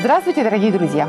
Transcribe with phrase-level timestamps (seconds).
[0.00, 1.08] Здравствуйте, дорогие друзья!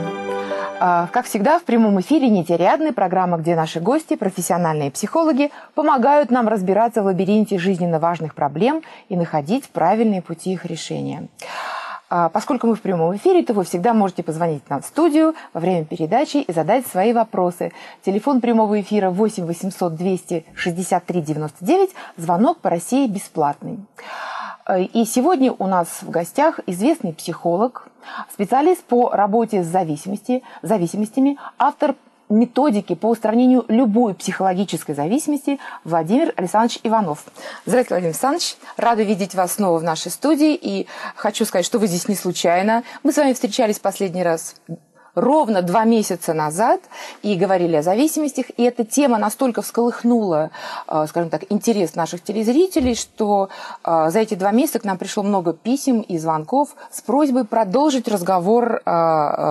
[0.79, 6.47] А, как всегда, в прямом эфире «Нетериадны» программа, где наши гости, профессиональные психологи, помогают нам
[6.47, 11.27] разбираться в лабиринте жизненно важных проблем и находить правильные пути их решения.
[12.09, 15.59] А, поскольку мы в прямом эфире, то вы всегда можете позвонить нам в студию во
[15.59, 17.73] время передачи и задать свои вопросы.
[18.05, 23.79] Телефон прямого эфира 8 800 263 99, звонок по России бесплатный.
[24.67, 27.87] А, и сегодня у нас в гостях известный психолог,
[28.33, 31.95] специалист по работе с зависимости, зависимостями, автор
[32.27, 37.23] методики по устранению любой психологической зависимости Владимир Александрович Иванов.
[37.65, 38.57] Здравствуйте, Владимир Александрович.
[38.75, 40.53] Рада видеть вас снова в нашей студии.
[40.53, 42.83] И хочу сказать, что вы здесь не случайно.
[43.03, 44.55] Мы с вами встречались последний раз
[45.17, 46.79] ровно два месяца назад
[47.23, 48.45] и говорили о зависимостях.
[48.55, 50.51] И эта тема настолько всколыхнула,
[50.87, 53.49] э, скажем так, интерес наших телезрителей, что
[53.83, 58.07] э, за эти два месяца к нам пришло много писем и звонков с просьбой продолжить
[58.07, 58.89] разговор э,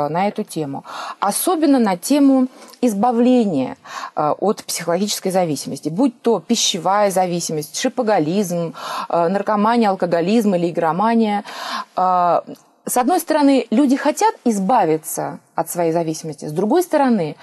[0.09, 0.85] на эту тему.
[1.19, 2.47] Особенно на тему
[2.81, 3.77] избавления
[4.15, 8.75] от психологической зависимости, будь то пищевая зависимость, шипоголизм,
[9.09, 11.43] наркомания, алкоголизм или игромания
[12.89, 16.45] с одной стороны, люди хотят избавиться от своей зависимости.
[16.45, 17.37] С другой стороны,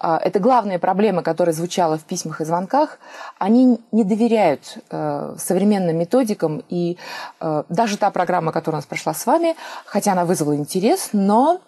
[0.00, 2.98] а, это главная проблема, которая звучала в письмах и звонках,
[3.38, 6.64] они не доверяют э, современным методикам.
[6.68, 6.98] И
[7.40, 9.54] э, даже та программа, которая у нас прошла с вами,
[9.84, 11.60] хотя она вызвала интерес, но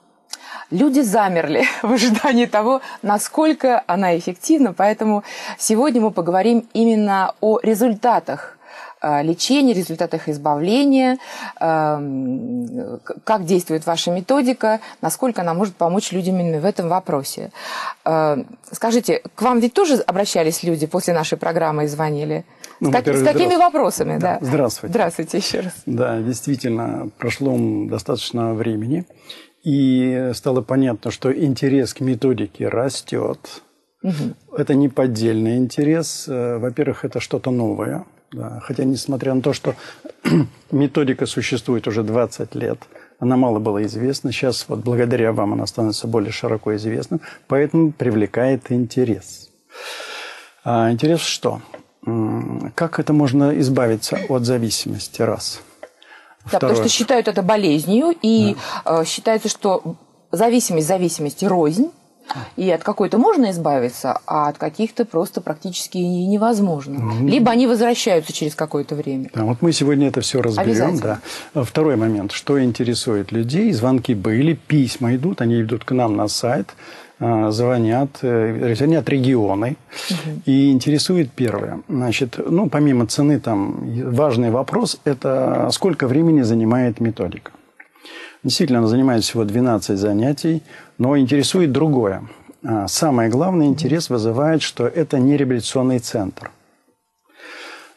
[0.73, 4.73] люди замерли в ожидании того, насколько она эффективна.
[4.73, 5.23] Поэтому
[5.57, 8.59] сегодня мы поговорим именно о результатах
[9.03, 11.19] лечения, результатах избавления,
[11.61, 17.51] эм, как действует ваша методика, насколько она может помочь людям именно в этом вопросе.
[18.05, 22.45] Э, скажите, к вам ведь тоже обращались люди после нашей программы и звонили?
[22.81, 24.19] Ну, с, как, с какими вопросами?
[24.19, 24.39] Да.
[24.41, 24.47] Да.
[24.47, 24.93] Здравствуйте.
[24.93, 25.73] Здравствуйте еще раз.
[25.87, 27.57] Да, действительно, прошло
[27.89, 29.07] достаточно времени,
[29.63, 33.63] и стало понятно, что интерес к методике растет.
[34.03, 34.57] Угу.
[34.57, 36.27] Это не поддельный интерес.
[36.29, 38.61] Э, во-первых, это что-то новое– да.
[38.63, 39.75] Хотя, несмотря на то, что
[40.71, 42.79] методика существует уже 20 лет,
[43.19, 44.33] она мало была известна.
[44.33, 49.51] Сейчас вот благодаря вам она становится более широко известна, поэтому привлекает интерес.
[50.65, 51.61] А интерес что?
[52.75, 55.21] Как это можно избавиться от зависимости?
[55.21, 55.61] Раз.
[56.45, 56.61] Да, Второе.
[56.71, 59.03] потому что считают это болезнью, и да.
[59.03, 59.97] Э, считается, что
[60.33, 61.91] зависимость зависимости рознь.
[62.57, 66.99] И от какой-то можно избавиться, а от каких-то просто практически невозможно.
[66.99, 67.29] Mm-hmm.
[67.29, 69.31] Либо они возвращаются через какое-то время.
[69.35, 70.99] Да, вот мы сегодня это все разберем.
[70.99, 71.21] Да.
[71.63, 72.33] Второй момент.
[72.33, 73.73] Что интересует людей?
[73.73, 76.75] Звонки были, письма идут, они идут к нам на сайт
[77.23, 79.77] а, звонят, э, звонят регионы.
[80.11, 80.43] Угу.
[80.47, 81.81] И интересует первое.
[81.87, 83.77] Значит, ну, помимо цены, там
[84.11, 87.53] важный вопрос– это сколько времени занимает методика.
[88.43, 90.63] Действительно, она занимает всего 12 занятий,
[91.01, 92.23] но интересует другое.
[92.63, 96.53] А, самое главное, интерес вызывает, что это не реабилитационный центр–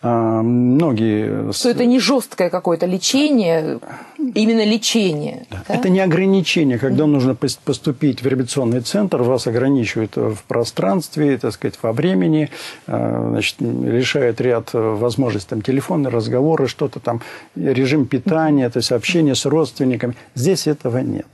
[0.06, 1.54] а, многие...
[1.54, 3.80] Что это не жесткое какое-то лечение,
[4.18, 5.48] именно лечение.
[5.50, 5.64] Да.
[5.66, 5.76] Да?
[5.76, 6.78] Это не ограничение.
[6.78, 12.50] Когда нужно поступить в реабилитационный центр, вас ограничивают в пространстве, так сказать, во времени,
[12.86, 17.22] а, значит, решают ряд возможностей, там, телефонные разговоры, что-то там,
[17.56, 20.16] режим питания, то есть общение с родственниками.
[20.36, 21.28] Здесь этого нет.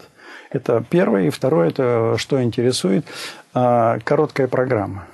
[0.51, 1.27] Это первое.
[1.27, 3.05] И второе, это что интересует,
[3.53, 5.07] а, короткая программа.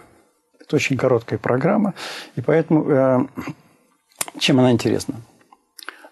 [0.59, 1.93] Это очень короткая программа,
[2.35, 3.19] и поэтому э,
[4.39, 5.21] чем она интересна?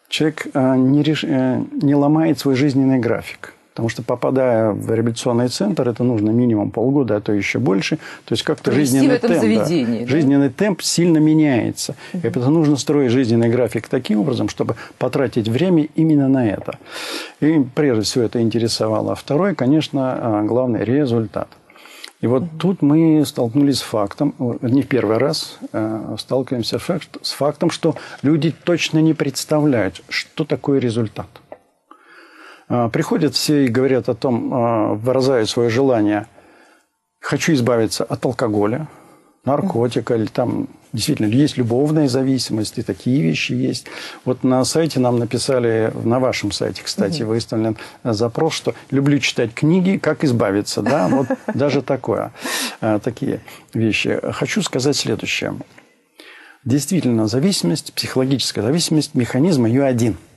[0.10, 1.24] Человек э, не, реш...
[1.24, 3.54] э, не ломает свой жизненный график.
[3.74, 7.98] Потому что попадая в реабилитационный центр, это нужно минимум полгода, а то еще больше.
[8.26, 10.12] То есть как-то жизненный темп, заведении, да, да?
[10.12, 11.96] жизненный темп сильно меняется.
[12.14, 12.22] Угу.
[12.24, 16.78] И это нужно строить жизненный график таким образом, чтобы потратить время именно на это.
[17.40, 19.14] И прежде всего это интересовало.
[19.14, 21.48] А второе, конечно, э, главный результат–
[22.24, 26.80] и вот тут мы столкнулись с фактом, не в первый раз э, сталкиваемся
[27.22, 31.28] с фактом, что люди точно не представляют, что такое результат.
[32.74, 36.26] Э, приходят все и говорят о том, э, выражают свое желание,
[37.20, 38.88] хочу избавиться от алкоголя,
[39.46, 43.86] наркотика или там действительно есть любовная зависимость, и такие вещи есть.
[44.26, 47.34] Вот на сайте нам написали, на вашем сайте, кстати, угу.
[47.34, 52.32] выставлен запрос, что люблю читать книги, как избавиться, да, вот даже такое,
[52.82, 53.42] э, такие
[53.76, 54.20] вещи.
[54.32, 55.56] Хочу сказать следующее.
[56.66, 60.18] Действительно, зависимость, психологическая зависимость, механизм ее один–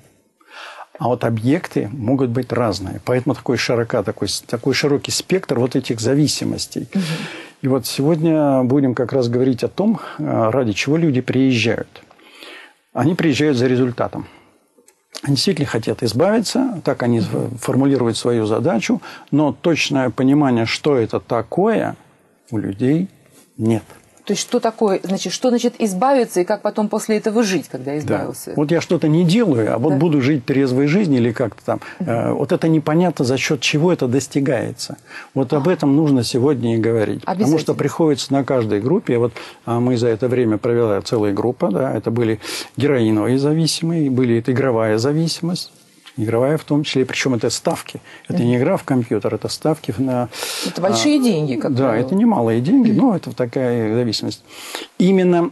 [0.98, 3.00] а вот объекты могут быть разные.
[3.04, 6.88] Поэтому такой, широка, такой, такой широкий спектр вот этих зависимостей.
[6.94, 7.02] Угу.
[7.62, 12.02] И вот сегодня будем как раз говорить о том, э, ради чего люди приезжают.
[12.92, 14.26] Они приезжают за результатом.
[15.22, 19.00] Они действительно хотят избавиться, так они формулируют свою задачу,
[19.30, 21.96] но точное понимание, что это такое,
[22.50, 23.08] у людей
[23.56, 23.82] нет.
[24.26, 27.96] То есть что такое, значит, что значит избавиться и как потом после этого жить, когда
[27.96, 28.46] избавился?
[28.50, 28.52] Да.
[28.56, 29.96] Вот я что-то не делаю, а вот да.
[29.98, 31.80] буду жить трезвой жизнью или как-то там.
[32.00, 32.38] Угу.
[32.38, 34.96] Вот это непонятно, за счет чего это достигается.
[35.32, 35.58] Вот а.
[35.58, 37.24] об этом нужно сегодня и говорить.
[37.24, 39.32] Потому что приходится на каждой группе, вот
[39.64, 42.40] а мы за это время провела целая группа, да, это были
[42.76, 45.70] героиновые зависимые, были это игровая зависимость,
[46.16, 48.00] игровая в том числе, причем это ставки.
[48.28, 50.28] Это не игра в компьютер, это ставки на...
[50.66, 54.42] Это большие а, деньги, как Да, это немалые деньги, но это такая зависимость.
[54.98, 55.50] Именно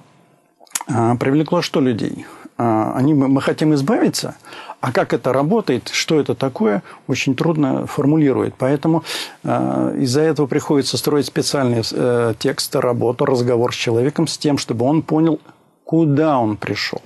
[0.86, 2.26] а, привлекло что людей?
[2.56, 4.36] А, они, мы, мы хотим избавиться,
[4.80, 8.54] а как это работает, что это такое, очень трудно формулировать.
[8.56, 9.02] Поэтому
[9.42, 14.84] э, из-за этого приходится строить специальные э, тексты, работу, разговор с человеком с тем, чтобы
[14.84, 15.40] он понял,
[15.84, 17.00] куда он пришел,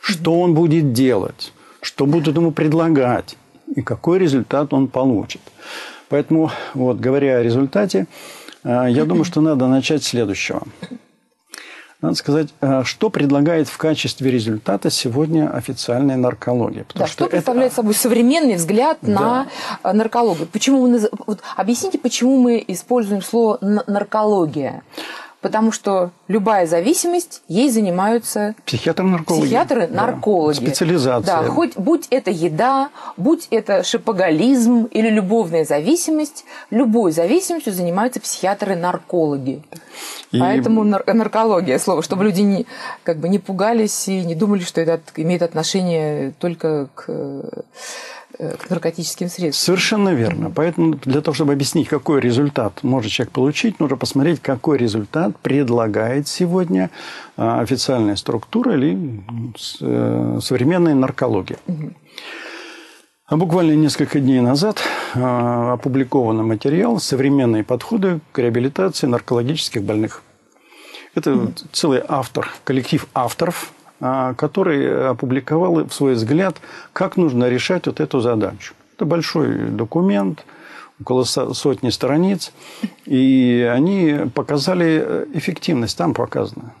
[0.00, 1.52] что он будет делать
[1.86, 3.36] что будут ему предлагать
[3.76, 5.40] и какой результат он получит.
[6.08, 8.06] Поэтому, вот, говоря о результате,
[8.64, 10.62] э, я думаю, что надо начать с следующего.
[12.02, 16.84] Надо сказать, э, что предлагает в качестве результата сегодня официальная наркология.
[16.94, 17.76] Да, что, что представляет это...
[17.76, 19.12] собой современный взгляд да.
[19.12, 19.46] на
[19.84, 20.48] э, наркологию?
[20.48, 24.82] Почему мы, вот, объясните, почему мы используем слово наркология?
[25.40, 29.44] Потому что любая зависимость, ей занимаются психиатры-наркологи.
[29.44, 30.58] Психиатры-наркологи.
[30.58, 30.66] Да.
[30.66, 31.42] Специализация.
[31.42, 39.62] Да, хоть будь это еда, будь это шипоголизм или любовная зависимость, любой зависимостью занимаются психиатры-наркологи.
[40.32, 40.40] И...
[40.40, 42.66] Поэтому нар- наркология слово, чтобы люди не,
[43.02, 47.62] как бы не пугались и не думали, что это имеет отношение только к Э,
[48.38, 49.64] к наркотическим средствам.
[49.64, 50.50] Совершенно верно.
[50.50, 56.28] Поэтому для того, чтобы объяснить, какой результат может человек получить, нужно посмотреть, какой результат предлагает
[56.28, 56.90] сегодня
[57.36, 59.22] а, официальная структура или
[59.80, 61.58] э, современная наркология.
[63.28, 64.80] А буквально несколько дней назад
[65.14, 70.22] а, опубликован материал «Современные подходы к реабилитации наркологических больных».
[71.14, 76.60] Это целый автор, коллектив авторов который опубликовал в свой взгляд,
[76.92, 78.74] как нужно решать вот эту задачу.
[78.96, 80.44] Это большой документ,
[81.00, 82.52] около сотни страниц,
[83.04, 86.72] и они показали эффективность, там показано,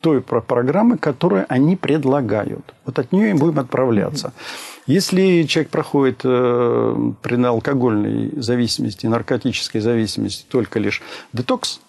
[0.00, 2.74] той программы, которую они предлагают.
[2.84, 4.32] Вот от нее и будем отправляться.
[4.86, 11.00] Если человек проходит э, при алкогольной зависимости, наркотической зависимости только лишь
[11.32, 11.80] детокс,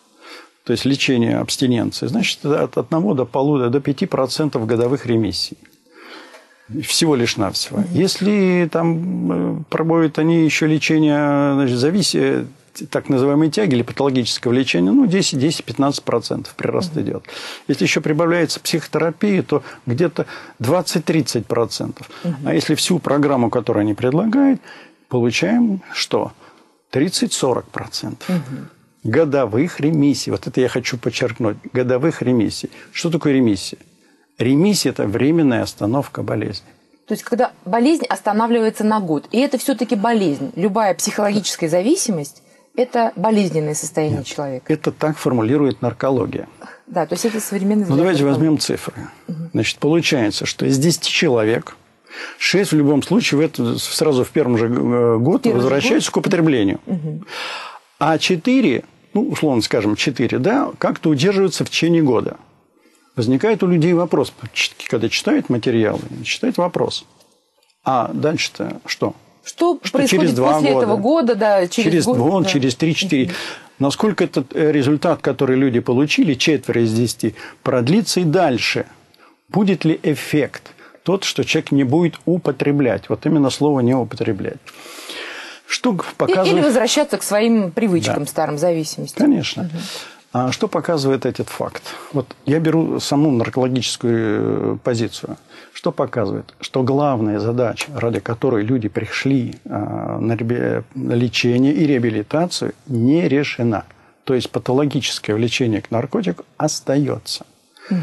[0.65, 5.57] то есть лечение абстиненции, значит, от 1 до полутора до 5% годовых ремиссий.
[6.81, 7.79] Всего лишь навсего.
[7.79, 7.93] Mm-hmm.
[7.93, 12.47] Если там э, проводят они еще лечение значит, зависимости,
[12.89, 17.01] так называемой тяги или патологического лечения, ну, 10-15% прирост mm-hmm.
[17.03, 17.25] идет.
[17.67, 20.25] Если еще прибавляется психотерапия, то где-то
[20.59, 21.45] 20-30%.
[21.45, 22.33] Mm-hmm.
[22.43, 24.59] А если всю программу, которую они предлагают,
[25.09, 26.31] получаем что?
[26.91, 27.63] 30-40%.
[28.27, 28.74] Mm-hmm
[29.05, 30.31] годовых ремиссий.
[30.31, 31.57] Вот это я хочу подчеркнуть.
[31.71, 32.69] Годовых ремиссий.
[32.91, 33.79] Что такое ремиссия?
[34.37, 36.67] Ремиссия– это временная остановка болезни.
[37.07, 40.51] То есть, когда болезнь останавливается на год, и это все-таки болезнь.
[40.55, 42.41] Любая психологическая зависимость–
[42.75, 44.73] это болезненное состояние Нет, человека.
[44.73, 46.49] Это так формулирует наркология.
[46.87, 48.95] Да, то есть это современный Ну, давайте возьмем цифры.
[49.27, 49.37] Угу.
[49.53, 51.77] Значит, получается, что из 10 человек
[52.39, 56.15] 6 в любом случае в это, сразу в первом же э, год Первый возвращаются год?
[56.15, 56.79] к употреблению.
[56.87, 57.23] Угу.
[57.99, 58.83] А 4
[59.15, 62.35] ну, условно скажем, 4, да, как-то удерживаются в течение года.
[63.15, 64.33] Возникает у людей вопрос,
[64.89, 67.05] когда читают материалы, читает вопрос.
[67.85, 69.15] А дальше-то что?
[69.45, 72.49] Что, что происходит через два после года, этого года, да, через, через год, год да.
[72.49, 73.31] через 3-4.
[73.79, 78.85] Насколько этот э, результат, который люди получили, четверо из десяти, продлится и дальше?
[79.47, 83.07] Будет ли эффект тот, что человек не будет употреблять?
[83.07, 84.57] Вот именно слово не употреблять.
[85.67, 86.53] Что показывает...
[86.53, 88.25] Или возвращаться к своим привычкам, да.
[88.25, 89.25] старым зависимостям.
[89.25, 89.63] Конечно.
[89.63, 89.71] Угу.
[90.37, 91.81] А что показывает этот факт?
[92.11, 95.37] Вот я беру саму наркологическую э, позицию.
[95.71, 96.53] Что показывает?
[96.59, 103.85] Что главная задача, ради которой люди пришли а, на лечение и реабилитацию, не решена.
[104.25, 107.45] То есть патологическое влечение к наркотику остается.
[107.89, 107.99] Угу.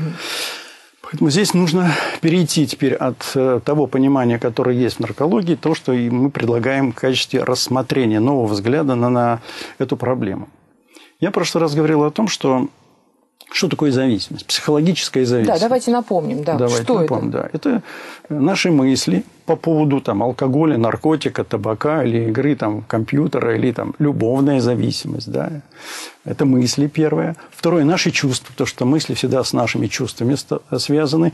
[1.13, 1.93] Поэтому здесь нужно
[2.23, 6.95] перейти теперь от э, того понимания, которое есть в наркологии, то, что мы предлагаем в
[6.95, 9.41] качестве рассмотрения нового взгляда на, на
[9.77, 10.49] эту проблему.
[11.21, 12.69] Я в прошлый раз говорил о том, что
[13.53, 14.47] Что такое зависимость?
[14.47, 15.61] Психологическая зависимость.
[15.61, 16.43] Да, давайте напомним.
[16.43, 16.55] Да.
[16.55, 17.39] Давайте что напомним, это?
[17.39, 17.51] да.
[17.53, 17.83] Это
[18.31, 24.61] наши мысли по поводу там, алкоголя, наркотика, табака или игры там, компьютера или там, любовная
[24.61, 25.31] зависимость.
[25.31, 25.51] Да.
[26.25, 27.37] Это мысли первое.
[27.51, 30.37] Второе– наши чувства, потому что мысли всегда с нашими чувствами
[30.79, 31.33] связаны,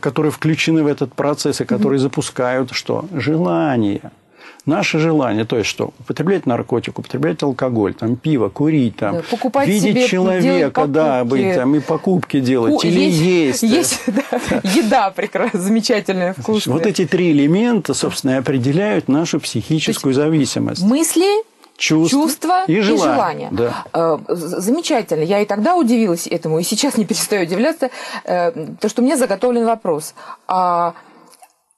[0.00, 2.02] которые включены в этот процесс и которые mm-hmm.
[2.02, 3.04] запускают что?
[3.12, 4.00] Желание–
[4.66, 5.92] Наше желание, то есть что?
[6.00, 11.54] Употреблять наркотик, употреблять алкоголь, там, пиво, курить, там, да, покупать видеть себе, человека, да, быть,
[11.54, 13.62] там, и покупки делать, О, или есть.
[13.62, 14.60] Есть, есть да.
[14.64, 16.74] еда прекрасная, замечательная, вкусная.
[16.74, 20.82] Вот эти три элемента, собственно, определяют нашу психическую зависимость.
[20.82, 21.42] Мысли,
[21.80, 22.94] чувств, чувства и, желания.
[22.94, 23.48] И желания.
[23.50, 23.84] Да.
[23.92, 25.22] Э, замечательно.
[25.22, 27.90] Я и тогда удивилась этому, и сейчас не перестаю удивляться,
[28.24, 30.14] э, то, что у меня заготовлен вопрос.
[30.46, 30.94] А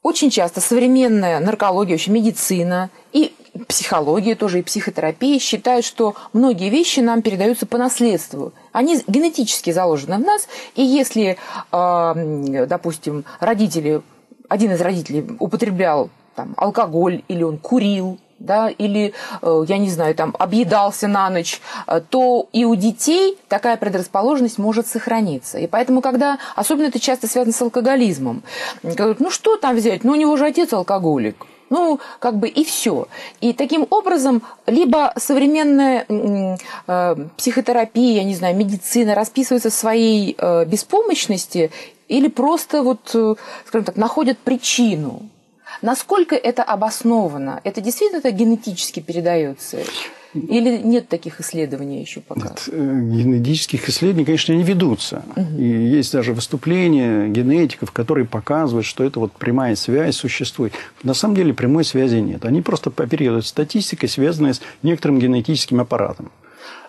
[0.02, 3.34] очень часто современная наркология, вообще медицина и
[3.68, 8.52] психология тоже, и психотерапия считают, что многие вещи нам передаются по наследству.
[8.72, 11.36] Они генетически заложены в нас, и если,
[11.70, 14.02] допустим, родители,
[14.48, 20.14] один из родителей употреблял там, алкоголь или он курил, да, или, э, я не знаю,
[20.14, 25.58] там, объедался на ночь, э, то и у детей такая предрасположенность может сохраниться.
[25.58, 28.42] И поэтому, когда, особенно это часто связано с алкоголизмом,
[28.82, 31.46] говорят, ну что там взять, ну у него же отец алкоголик.
[31.70, 33.08] Ну, как бы и все.
[33.40, 40.66] И таким образом, либо современная э, психотерапия, я не знаю, медицина расписывается в своей э,
[40.66, 41.70] беспомощности,
[42.08, 45.30] или просто вот, э, скажем так, находят причину.
[45.80, 47.60] Насколько это обосновано?
[47.64, 49.78] Это действительно это генетически передается?
[50.34, 52.48] Или нет таких исследований еще пока?
[52.48, 55.22] Нет, э, генетических исследований, конечно, не ведутся.
[55.36, 55.58] Угу.
[55.58, 60.72] И есть даже выступления генетиков, которые показывают, что это вот прямая связь существует.
[61.02, 62.46] На самом деле прямой связи нет.
[62.46, 66.30] Они просто оперируют статистикой, связанной с некоторым генетическим аппаратом.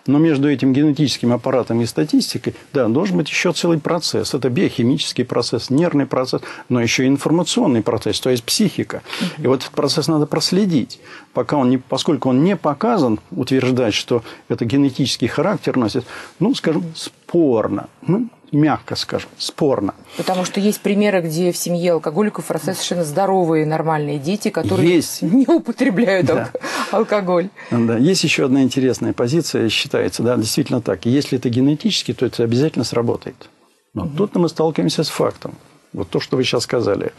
[0.06, 4.34] Но между этим генетическим аппаратом и статистикой, да, должен быть еще целый процесс.
[4.34, 9.02] Это биохимический процесс, нервный процесс, но еще и информационный процесс, то есть психика.
[9.38, 11.00] И вот этот процесс надо проследить.
[11.32, 16.04] Пока он не, поскольку он не показан, утверждать, что это генетический характер носит,
[16.38, 17.88] ну, скажем, спорно.
[18.06, 19.94] Ну, мягко скажем, спорно.
[20.16, 25.22] Потому что есть примеры, где в семье алкоголиков растут совершенно здоровые, нормальные дети, которые есть.
[25.22, 26.50] не употребляют да.
[26.90, 27.48] алкоголь.
[27.70, 27.96] Да.
[27.96, 31.06] Есть еще одна интересная позиция, считается, да, действительно так.
[31.06, 33.48] Если это генетически, то это обязательно сработает.
[33.92, 34.16] Но угу.
[34.16, 35.54] тут мы сталкиваемся с фактом.
[35.92, 37.12] Вот то, что вы сейчас сказали.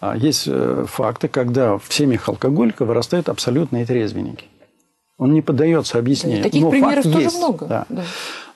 [0.00, 4.46] А, есть э, факты, когда в семьях алкоголиков вырастают абсолютные трезвенники.
[5.18, 6.42] Он не поддается объяснению.
[6.42, 7.36] Таких Но примеров тоже есть.
[7.36, 7.66] много.
[7.66, 7.86] Да.
[7.88, 8.04] Да.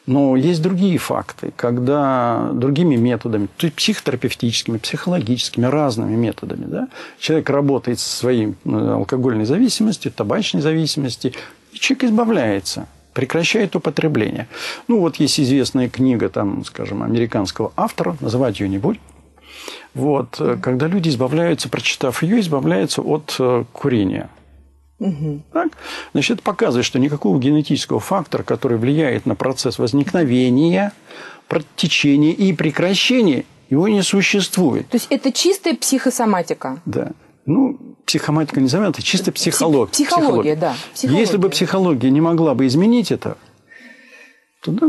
[0.07, 8.17] Но есть другие факты, когда другими методами, психотерапевтическими, психологическими, разными методами, да, человек работает со
[8.17, 11.33] своей э, алкогольной зависимостью, табачной зависимостью,
[11.73, 14.47] и человек избавляется прекращает употребление.
[14.89, 19.01] Ну, вот есть известная книга, там, скажем, американского автора, называть ее не будем.
[19.95, 24.29] Вот, э, когда люди избавляются, прочитав ее, избавляются от э, курения.
[24.99, 25.43] Угу.
[25.53, 25.69] Так?
[26.13, 30.93] Значит, это показывает, что никакого генетического фактора, который влияет на процесс возникновения,
[31.49, 34.89] протечения и прекращения, его не существует.
[34.89, 36.81] То есть это чистая психосоматика.
[36.87, 37.11] Да.
[37.45, 39.93] Ну, психоматика не назовем, это чисто психология.
[39.93, 40.57] Психология, психология.
[40.57, 40.75] да.
[40.95, 41.21] Психология.
[41.21, 43.37] Если бы психология не могла бы изменить это,
[44.67, 44.87] тогда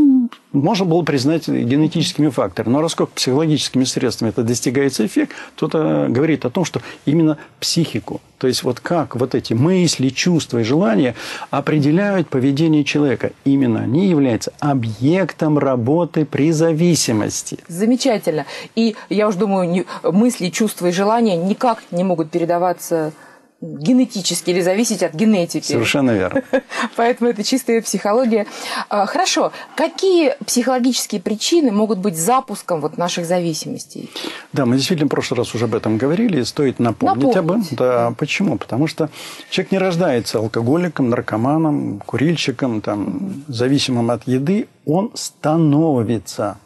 [0.52, 2.74] можно было признать генетическими факторами.
[2.74, 8.22] Но расколько психологическими средствами это достигается эффект, то это говорит о том, что именно психику,
[8.38, 11.16] то есть вот как вот эти мысли, чувства и желания
[11.50, 13.32] определяют поведение человека.
[13.46, 17.60] Именно они являются объектом работы при зависимости.
[17.68, 18.46] Замечательно.
[18.76, 23.14] И я уже думаю, мысли, чувства и желания никак не могут передаваться
[23.60, 25.66] генетически или зависеть от генетики.
[25.66, 26.44] Совершенно верно.
[26.96, 28.46] Поэтому это чистая психология.
[28.90, 29.52] А, хорошо.
[29.76, 34.12] Какие психологические причины могут быть запуском вот наших зависимостей?
[34.54, 36.44] Да, мы действительно в прошлый раз уже об этом говорили.
[36.44, 37.72] Стоит напомнить, напомнить.
[37.72, 37.78] об этом.
[37.78, 38.58] Да, почему?
[38.58, 39.10] Потому что
[39.50, 44.68] человек не рождается алкоголиком, наркоманом, курильщиком, там, зависимым от еды.
[44.86, 46.58] Он становится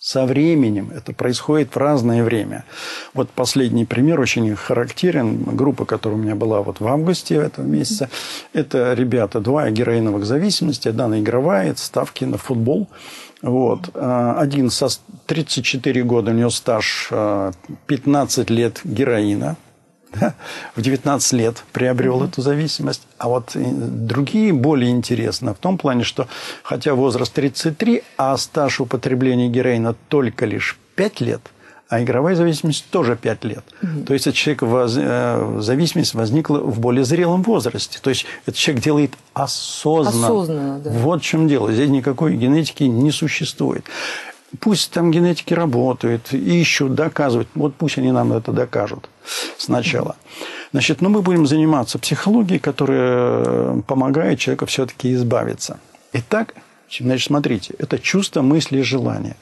[0.00, 0.90] со временем.
[0.94, 2.64] Это происходит в разное время.
[3.12, 5.44] Вот последний пример очень характерен.
[5.44, 8.08] Группа, которая у меня была вот в августе этого месяца,
[8.54, 10.88] это ребята, два героиновых зависимости.
[10.88, 12.88] Одна наигрывает, ставки на футбол.
[13.42, 13.90] Вот.
[13.94, 14.88] А, один со
[15.26, 17.10] 34 года, у него стаж
[17.86, 19.56] 15 а, лет героина–
[20.12, 20.34] да,
[20.74, 22.28] в 19 лет приобрел mm-hmm.
[22.28, 23.02] эту зависимость.
[23.18, 26.26] А вот другие более интересны в том плане, что
[26.62, 31.40] хотя возраст 33, а стаж употребления героина только лишь 5 лет,
[31.88, 33.64] А игровая зависимость тоже 5 лет.
[33.82, 34.04] Угу.
[34.06, 34.94] То есть этот человек воз...
[34.96, 37.98] Э, зависимость возникла в более зрелом возрасте.
[38.00, 40.26] То есть этот человек делает осознанно.
[40.26, 40.90] Осознанно, да.
[40.90, 41.72] Вот в чем дело.
[41.72, 43.84] Здесь никакой генетики не существует.
[44.58, 47.48] Пусть там генетики работают, ищут, доказывают.
[47.54, 49.08] Вот пусть они нам это докажут
[49.56, 50.16] сначала.
[50.72, 55.78] Значит, ну мы будем заниматься психологией, которая помогает человеку все-таки избавиться.
[56.12, 56.54] Итак,
[56.98, 59.36] Значит, смотрите, это чувство, мысли и желания.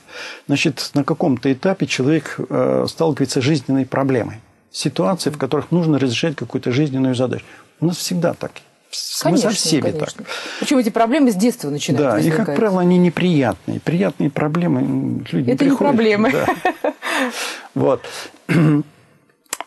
[0.49, 4.41] Значит, на каком-то этапе человек э, сталкивается с жизненной проблемой.
[4.71, 7.47] Ситуации, в которых нужно разрешать какую-то жизненную задачу.
[7.81, 8.53] У нас всегда так.
[9.23, 10.25] Конечно, Мы со всеми конечно.
[10.25, 10.27] так.
[10.61, 12.41] Причем эти проблемы с детства начинают Да, возникать.
[12.41, 13.81] и, как правило, они неприятные.
[13.81, 16.33] Приятные проблемы люди Это не, не проблемы.
[16.33, 16.47] Да.
[17.75, 18.03] Вот.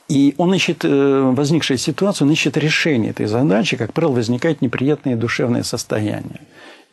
[0.08, 3.78] И он ищет э, возникшую ситуацию, он ищет решение этой задачи.
[3.78, 6.42] Как правило, возникает неприятное душевное состояние.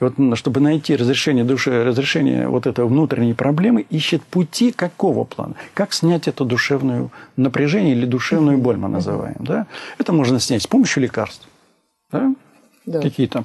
[0.01, 5.55] И вот, чтобы найти разрешение души, разрешение вот этой внутренней проблемы, ищет пути какого плана?
[5.75, 9.37] Как снять это душевное напряжение или душевную боль мы называем.
[9.41, 9.67] Да?
[9.99, 11.49] Это можно снять с помощью лекарств.
[12.11, 12.35] Да?
[12.87, 13.01] Да.
[13.01, 13.45] Какие там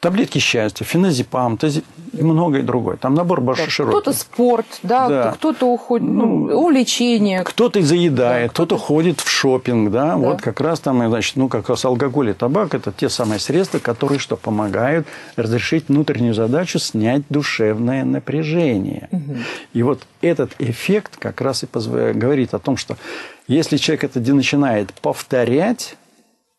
[0.00, 1.82] таблетки счастья, феназепам тази...
[2.12, 2.96] и многое другое.
[2.96, 3.98] Там набор да, широкий.
[3.98, 5.32] Кто-то спорт, да, да.
[5.32, 7.42] кто-то уходит, ну, увлечение.
[7.42, 10.10] Кто-то заедает, да, кто-то ходит в шопинг, да?
[10.10, 13.40] да, вот как раз там, значит, ну, как раз алкоголь и табак– это те самые
[13.40, 19.08] средства, которые что, помогают разрешить внутреннюю задачу снять душевное напряжение.
[19.10, 19.36] Угу.
[19.72, 22.96] И вот этот эффект как раз и говорит о том, что
[23.48, 25.96] если человек это начинает повторять,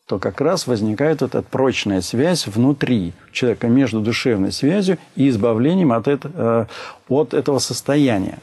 [0.08, 6.08] то как раз возникает эта прочная связь внутри человека между душевной связью и избавлением от,
[6.08, 6.66] это, э,
[7.10, 8.40] от этого состояния.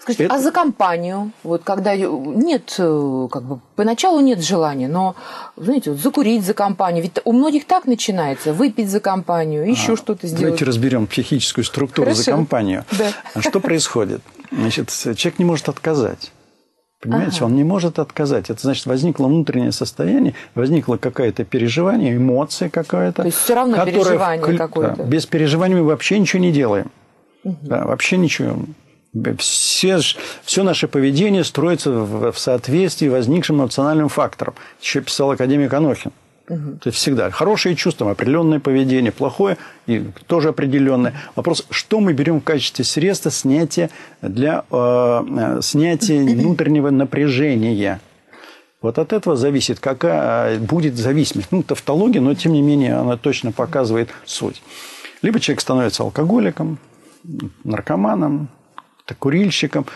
[0.00, 0.34] Скажите, это...
[0.34, 5.14] а за компанию, вот когда нет, э, как бы поначалу нет желания, но,
[5.56, 9.96] знаете, вот закурить за компанию, ведь у многих так начинается, выпить за компанию, еще а,
[9.96, 10.42] что-то сделать.
[10.42, 12.22] Давайте разберем психическую структуру Хорошо.
[12.22, 12.84] за компанию.
[12.90, 13.40] Да.
[13.40, 14.20] Что происходит?
[14.50, 16.32] Значит, человек не может отказать.
[17.00, 17.44] Понимаете, ага.
[17.44, 18.50] он не может отказать.
[18.50, 23.22] Это значит, возникло внутреннее состояние, возникло какое-то переживание, эмоция какая-то.
[23.22, 24.58] То есть все равно переживание в...
[24.58, 24.96] какое-то.
[24.96, 26.90] Да, без переживаний мы вообще ничего не делаем.
[27.44, 27.56] Угу.
[27.62, 28.56] Да, вообще ничего.
[29.38, 29.98] Все,
[30.42, 34.54] все наше поведение строится в, в соответствии возникшим эмоциональным фактором.
[34.80, 36.10] Еще писал академик Анохин.
[36.10, 36.27] Угу.
[36.48, 41.12] То есть всегда хорошие чувства, определенное поведение, плохое и тоже определенное.
[41.36, 43.90] Вопрос, что мы берем в качестве средства снятия
[44.22, 48.00] для э, э снятия внутреннего напряжения.
[48.80, 51.48] Вот от этого зависит, какая будет зависимость.
[51.50, 54.62] Ну, тавтология, но тем не менее она точно показывает суть.
[55.20, 56.78] Либо человек становится алкоголиком,
[57.64, 58.48] наркоманом,
[59.18, 59.86] курильщиком,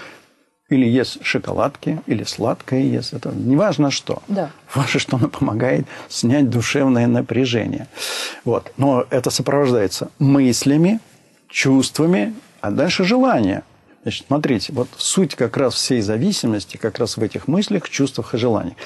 [0.72, 3.12] или ест шоколадки, или сладкое ест.
[3.12, 4.22] Это неважно что.
[4.28, 4.50] Да.
[4.74, 7.88] Важно, что оно помогает снять душевное напряжение.
[8.44, 8.72] Вот.
[8.76, 11.00] Но это сопровождается мыслями,
[11.48, 13.62] чувствами, а дальше желание.
[14.02, 18.38] Значит, смотрите, вот суть как раз всей зависимости как раз в этих мыслях, чувствах и
[18.38, 18.76] желаниях.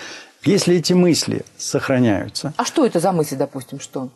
[0.44, 2.52] Если эти мысли сохраняются...
[2.56, 4.10] А что это за мысли, допустим, что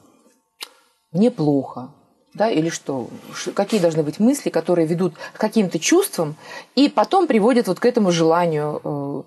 [1.12, 1.90] мне плохо,
[2.35, 3.09] да, или что?
[3.55, 6.37] Какие должны быть мысли, которые ведут к каким-то чувствам
[6.77, 9.23] и потом приводят вот к этому желанию э,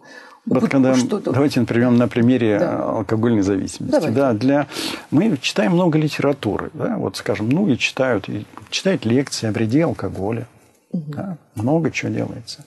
[0.45, 2.83] вот когда, давайте например, на примере да.
[2.83, 3.91] алкогольной зависимости.
[3.91, 4.15] Давайте.
[4.15, 4.67] Да, для,
[5.09, 6.69] мы читаем много литературы.
[6.73, 8.27] Да, вот, скажем, многие читают,
[8.69, 10.47] читают лекции о вреде алкоголя.
[10.91, 11.11] Угу.
[11.13, 12.65] Да, много чего делается.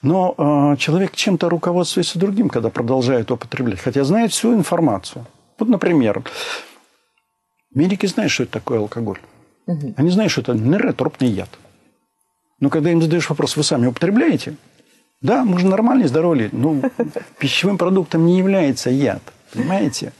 [0.00, 5.26] Но э, человек чем-то руководствуется другим, когда продолжает употреблять, хотя знает всю информацию.
[5.58, 6.22] Вот, например,
[7.74, 9.18] медики знают, что это такое алкоголь.
[9.72, 9.94] Угу.
[9.96, 11.48] Они знают, что это нейротропный яд.
[12.60, 14.54] Но когда им задаешь вопрос, вы сами употребляете?
[15.20, 16.48] Да, мы же нормальные, здоровые.
[16.52, 16.82] Ну,
[17.38, 19.22] пищевым продуктом не является яд.
[19.52, 20.12] Понимаете?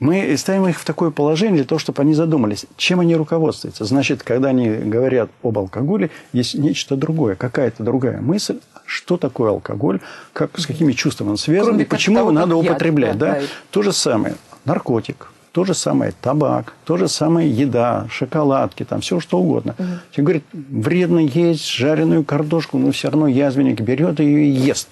[0.00, 3.84] Мы ставим их в такое положение для того, чтобы они задумались, чем они руководствуются.
[3.84, 10.00] Значит, когда они говорят об алкоголе, есть нечто другое, какая-то другая мысль, что такое алкоголь,
[10.32, 13.16] как, с какими чувствами он связан, Кроме и почему его надо употреблять.
[13.16, 13.46] да, да?
[13.70, 14.34] То же самое.
[14.64, 19.76] Наркотик, то же самое табак, то же самое еда, шоколадки, там все что угодно.
[19.78, 19.88] Угу.
[20.10, 24.88] Тебе говорят, вредно есть жареную картошку, но все равно язвенник берет ее и ест.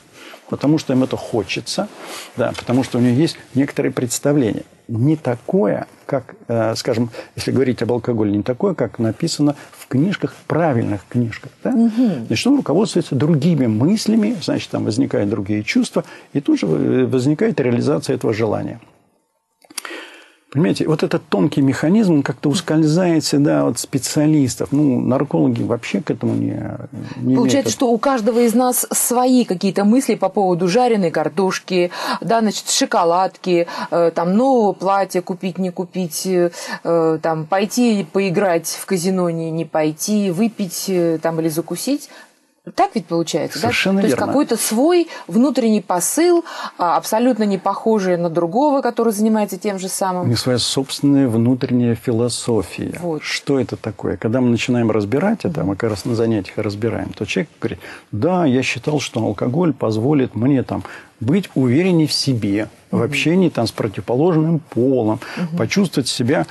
[0.48, 1.88] Потому что им это хочется,
[2.37, 4.62] да, потому что у него есть некоторые представления.
[4.87, 10.33] Не такое, как, э, скажем, если говорить об алкоголе, не такое, как написано в книжках,
[10.46, 11.51] правильных книжках.
[11.64, 11.70] Да?
[11.70, 12.27] Угу.
[12.29, 18.14] Значит, он руководствуется другими мыслями, значит, там возникают другие чувства, и тут же возникает реализация
[18.14, 18.79] этого желания.
[20.53, 24.69] Понимаете, вот этот тонкий механизм как-то ускользает всегда от специалистов.
[24.71, 26.62] Ну, наркологи вообще к этому не,
[27.17, 27.71] не Получается, имеют.
[27.71, 33.67] что у каждого из нас свои какие-то мысли по поводу жареной картошки, да, значит, шоколадки,
[33.91, 36.51] э, там, нового платья купить, не купить, э,
[37.23, 42.11] там, пойти поиграть в казино, не, не пойти, выпить э, там или закусить.
[42.77, 44.07] Так ведь получается, Совершенно да?
[44.07, 44.16] верно.
[44.16, 46.44] То есть какой-то свой внутренний посыл,
[46.79, 50.29] а, абсолютно не похожий на другого, который занимается тем же самым.
[50.29, 52.96] Них своя собственная внутренняя философия.
[53.01, 53.25] Вот.
[53.25, 54.16] Что это такое?
[54.16, 57.81] Когда мы начинаем разбирать это, мы как раз на занятиях разбираем, то человек говорит,
[58.12, 60.85] да, я считал, что алкоголь позволит мне там
[61.18, 65.18] быть увереннее в себе, в общении там, с противоположным полом,
[65.57, 66.46] почувствовать себя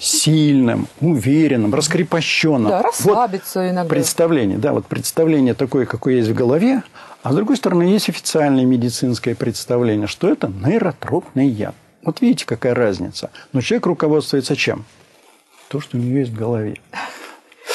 [0.00, 2.70] сильным, уверенным, раскрепощенным.
[2.70, 3.88] Да, расслабиться вот иногда.
[3.88, 6.82] Представление, да, вот представление такое, какое есть в голове,
[7.22, 11.74] а с другой стороны есть официальное медицинское представление, что это нейротропный яд.
[12.02, 13.30] Вот видите, какая разница.
[13.52, 14.84] Но человек руководствуется чем?
[15.68, 16.80] То, что у него есть в голове.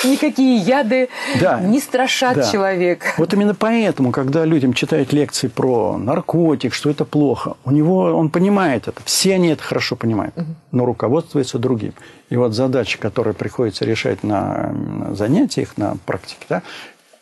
[0.04, 1.10] Никакие яды
[1.40, 1.60] Да.
[1.60, 2.52] не страшат Да.
[2.52, 3.08] человека.
[3.18, 8.30] Вот именно поэтому, когда людям читают лекции про наркотик, что это плохо, у него он
[8.30, 10.34] понимает это, все они это хорошо понимают,
[10.72, 11.94] но руководствуется другим.
[12.30, 14.74] И вот задача, которую приходится решать на
[15.12, 16.62] занятиях, на практике, да,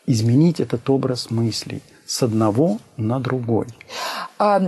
[0.05, 3.67] изменить этот образ мыслей с одного на другой.
[4.39, 4.61] А,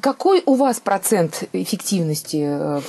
[0.00, 2.80] какой у вас процент эффективности э,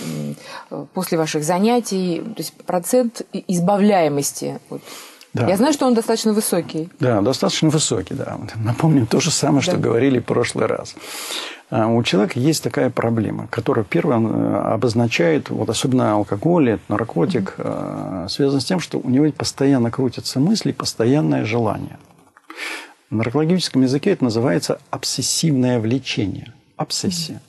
[0.72, 4.60] э, после ваших занятий, то есть процент избавляемости?
[5.34, 5.48] Да.
[5.48, 6.90] Я знаю, что он достаточно высокий.
[7.02, 8.38] Да, достаточно высокий, да.
[8.56, 9.78] Напомним то же самое, что Да.
[9.80, 10.96] говорили в прошлый раз.
[11.70, 18.28] А, У человека есть такая проблема, которая первая э, обозначает, вот особенно алкоголь, наркотик, э,
[18.30, 21.98] связан с тем, что у него постоянно крутятся мысли, постоянное желание.
[23.10, 26.54] В наркологическом языке это называется обсессивное влечение.
[26.76, 27.42] Обсессия.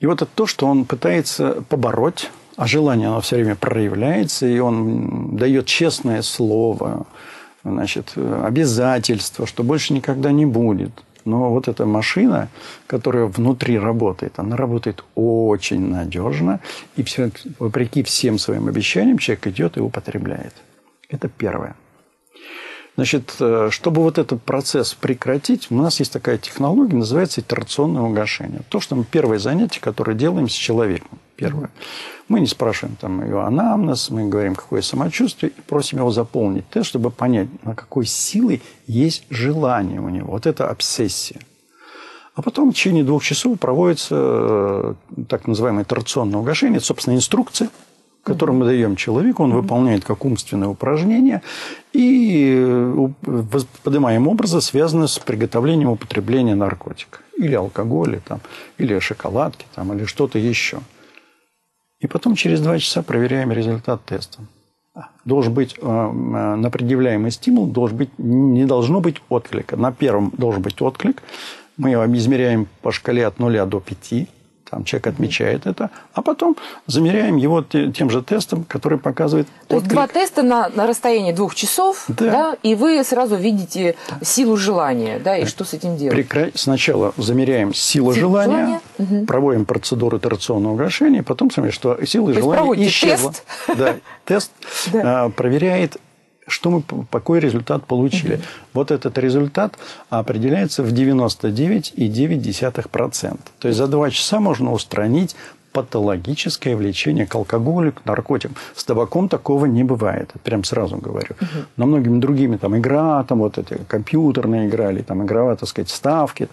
[0.00, 4.58] И вот это то, что он пытается побороть, а желание оно все время проявляется, и
[4.58, 7.06] он дает честное слово,
[7.64, 10.90] значит, обязательство, что больше никогда не будет.
[11.24, 12.48] Но вот эта машина,
[12.86, 16.60] которая внутри работает, она работает очень надежно,
[16.96, 20.54] и все, вопреки всем своим обещаниям человек идет и употребляет.
[21.08, 21.76] Это первое.
[22.96, 28.60] Значит, э, чтобы вот этот процесс прекратить, у нас есть такая технология, называется итерационное угошение.
[28.68, 31.18] То, что мы первое занятие, которое делаем с человеком.
[31.36, 31.70] Первое.
[32.28, 36.88] Мы не спрашиваем там его анамнез, мы говорим, какое самочувствие, и просим его заполнить тест,
[36.88, 40.32] чтобы понять, на какой силой есть желание у него.
[40.32, 41.40] Вот это обсессия.
[42.34, 44.94] А потом в течение двух часов проводится э,
[45.28, 46.76] так называемое итерационное угошение.
[46.76, 47.70] Это, собственно, инструкция,
[48.22, 49.42] которую мы даем человеку.
[49.42, 51.42] Он выполняет как умственное упражнение.
[51.92, 53.08] И э,
[53.82, 57.20] поднимаем образы, связанные с приготовлением и употреблением наркотика.
[57.36, 58.40] Или алкоголя, там,
[58.78, 60.80] или шоколадки, там, или что-то еще.
[62.00, 64.40] И потом через два часа проверяем результат теста.
[65.24, 69.76] Должен быть э, э, на предъявляемый стимул должен быть, не должно быть отклика.
[69.76, 71.22] На первом должен быть отклик.
[71.76, 74.28] Мы его измеряем по шкале от 0 до 5.
[74.70, 75.90] Там человек отмечает это.
[76.14, 76.56] А потом
[76.86, 79.92] замеряем его те- тем же тестом, который показывает То есть отклик.
[79.92, 82.30] два теста на, на расстоянии двух часов, Да.
[82.30, 82.56] да.
[82.62, 86.16] и вы сразу видите силу желания, да, и что с этим делать.
[86.16, 92.28] Прекра- Сначала замеряем силу Силу желания, желания, проводим процедуру итерационного угошения, потом смотрим, что сила
[92.30, 93.32] есть желания исчезла.
[93.32, 93.44] тест.
[93.76, 94.52] Да, тест
[94.92, 95.24] Да.
[95.24, 95.96] а, проверяет,
[96.50, 98.40] что мы, какой результат получили.
[98.72, 99.78] Вот этот результат
[100.10, 103.38] определяется в 99,9%.
[103.58, 105.36] То есть за два часа можно устранить
[105.72, 108.56] патологическое влечение к алкоголю, к наркотикам.
[108.74, 111.34] С табаком такого не бывает, прям сразу говорю.
[111.76, 115.90] Но многими другими, там, игра, там, вот эти компьютерные игра, или там, игровая, так сказать,
[115.90, 116.48] ставки,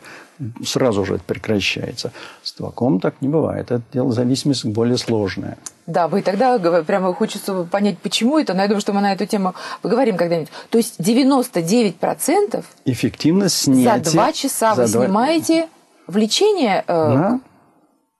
[0.64, 2.12] сразу же это прекращается.
[2.44, 3.72] С табаком так не бывает.
[3.72, 5.58] Это дело зависимость более сложная.
[5.88, 9.26] Да, вы тогда прямо хочется понять, почему это, но я думаю, что мы на эту
[9.26, 10.50] тему поговорим когда-нибудь.
[10.70, 14.12] То есть 99% Эффективность за снятия...
[14.12, 15.68] два часа за вы два- снимаете
[16.08, 17.40] влечение э, Да,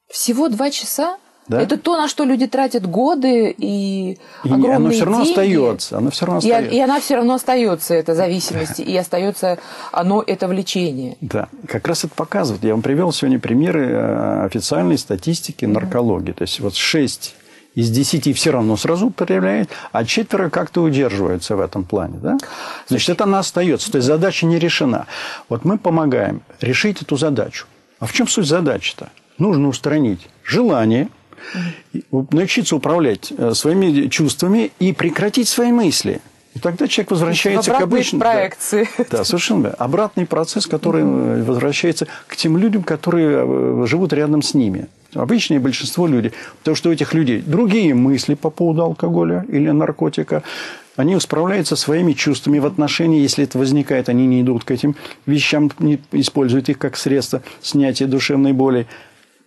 [0.10, 1.18] всего два часа?
[1.48, 1.62] Да.
[1.62, 5.32] Это то, на что люди тратят годы и, и огромные оно все равно деньги.
[5.32, 5.98] остается.
[5.98, 6.76] Оно все равно И, остается.
[6.76, 9.58] и она все равно остается, эта зависимость, и остается
[9.94, 11.16] оно, это влечение.
[11.22, 12.66] Да, как раз это показывает.
[12.66, 16.34] Я вам привел сегодня примеры э, официальной статистики наркологии.
[16.34, 17.36] То есть вот 6
[17.76, 22.18] из 10 все равно сразу употребляет, а четверо как-то удерживаются в этом плане.
[22.22, 22.38] Да?
[22.90, 23.90] Значит, это она остается.
[23.90, 25.06] То есть задача не решена.
[25.48, 27.68] Вот мы помогаем решить эту задачу.
[28.00, 29.10] А в чем суть задачи-то?
[29.38, 31.10] Нужно устранить желание,
[32.32, 36.22] научиться управлять э, своими чувствами и прекратить свои мысли.
[36.56, 38.22] И тогда человек возвращается к обычному...
[38.22, 38.90] проекции.
[39.12, 39.76] Да, совершенно верно.
[39.78, 44.88] Обратный процесс, который э, возвращается к тем людям, которые э, живут рядом с ними.
[45.14, 46.32] Обычное большинство людей.
[46.60, 50.42] Потому что у этих людей другие мысли по поводу алкоголя или наркотика.
[50.96, 54.96] Они справляются своими чувствами в отношении, если это возникает, они не идут к этим
[55.28, 58.88] вещам, не используют их как средство снятия душевной боли.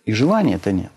[0.05, 0.91] И желания это нет.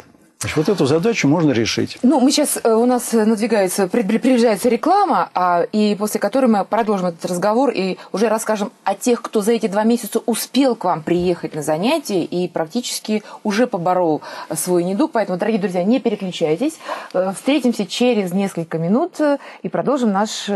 [0.45, 1.97] Значит, вот эту задачу можно решить.
[2.03, 7.07] Ну, мы сейчас, э, у нас надвигается, приближается реклама, а, и после которой мы продолжим
[7.07, 11.03] этот разговор и уже расскажем о тех, кто за эти два месяца успел к вам
[11.03, 14.21] приехать на занятия и практически уже поборол
[14.55, 15.12] свой недуг.
[15.12, 16.75] Поэтому, дорогие друзья, не переключайтесь.
[17.14, 20.51] Э, встретимся через несколько минут э, и продолжим наш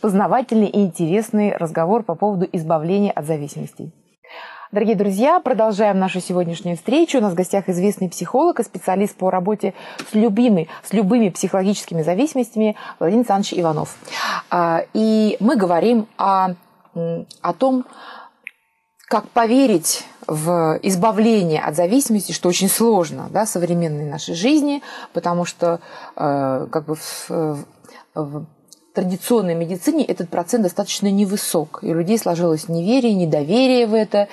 [0.00, 3.92] познавательный и интересный разговор по поводу избавления от зависимостей.
[4.74, 7.18] Дорогие друзья, продолжаем нашу сегодняшнюю встречу.
[7.18, 9.72] У нас в гостях известный психолог и специалист по работе
[10.10, 13.96] с любыми, с любыми психологическими зависимостями Владимир Александрович Иванов.
[14.50, 16.54] А, и мы говорим о,
[16.92, 17.84] о том,
[19.06, 24.82] как поверить в избавление от зависимости, что очень сложно да, в современной нашей жизни,
[25.12, 25.78] потому что
[26.16, 27.64] э, как бы в,
[28.16, 28.44] в
[28.94, 31.80] традиционной медицине этот процент достаточно невысок.
[31.82, 34.28] И у людей сложилось неверие, недоверие в это.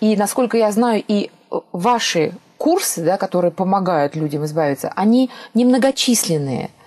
[0.00, 1.30] И, насколько я знаю, и
[1.72, 6.81] ваши курсы, да, которые помогают людям избавиться, они немногочисленные– Э,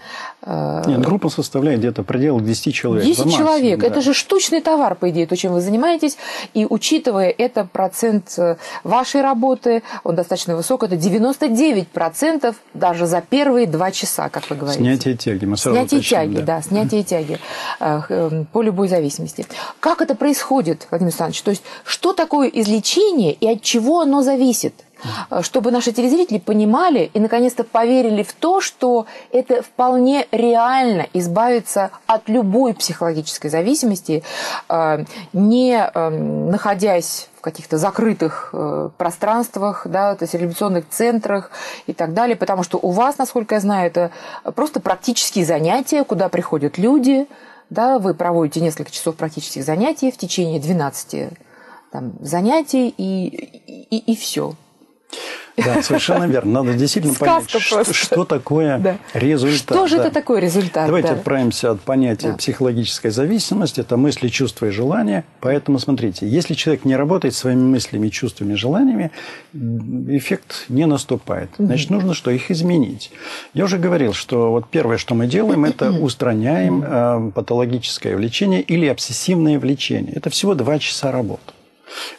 [0.45, 3.05] Нет, группа составляет где-то предел 10 человек.
[3.05, 3.79] 10 человек.
[3.79, 3.87] Да.
[3.87, 6.17] Это же штучный товар, по идее, то, чем вы занимаетесь.
[6.53, 13.67] И учитывая это процент э, вашей работы, он достаточно высок, это 99% даже за первые
[13.67, 14.83] два часа, как вы говорите.
[14.83, 15.45] Снятие тяги.
[15.45, 17.39] Мы сразу снятие уточним, тяги, да, да снятие тяги
[17.79, 19.45] э, по любой зависимости.
[19.79, 21.41] Как это происходит, Владимир Александрович?
[21.41, 24.73] То есть, что такое излечение и от чего оно зависит?
[25.29, 31.91] Э, чтобы наши телезрители понимали и наконец-то поверили в то, что это вполне реально избавиться
[32.05, 34.23] от любой психологической зависимости,
[34.69, 41.51] э, не эм, находясь в каких-то закрытых э, пространствах, да, то есть реабилитационных центрах
[41.87, 44.11] и так далее, потому что у вас, насколько я знаю, это
[44.55, 47.27] просто практические занятия, куда приходят люди,
[47.69, 51.29] да, вы проводите несколько часов практических занятий в течение 12
[51.91, 53.27] там, занятий и,
[53.89, 54.55] и, и все.
[55.57, 56.63] Да, совершенно верно.
[56.63, 58.97] Надо действительно понять, что, что такое да.
[59.13, 59.77] результат.
[59.77, 60.03] Что же да.
[60.03, 60.87] это такое результат?
[60.87, 61.13] Давайте да.
[61.15, 62.37] отправимся от понятия да.
[62.37, 63.79] психологической зависимости.
[63.79, 65.23] Это мысли, чувства и желания.
[65.39, 69.11] Поэтому смотрите, если человек не работает своими мыслями, чувствами, желаниями,
[69.53, 71.49] эффект не наступает.
[71.57, 72.31] Значит, нужно что?
[72.31, 73.11] Их изменить.
[73.53, 78.87] Я уже говорил, что вот первое, что мы делаем, это устраняем э, патологическое влечение или
[78.87, 80.13] обсессивное влечение.
[80.13, 81.53] Это всего два часа работы.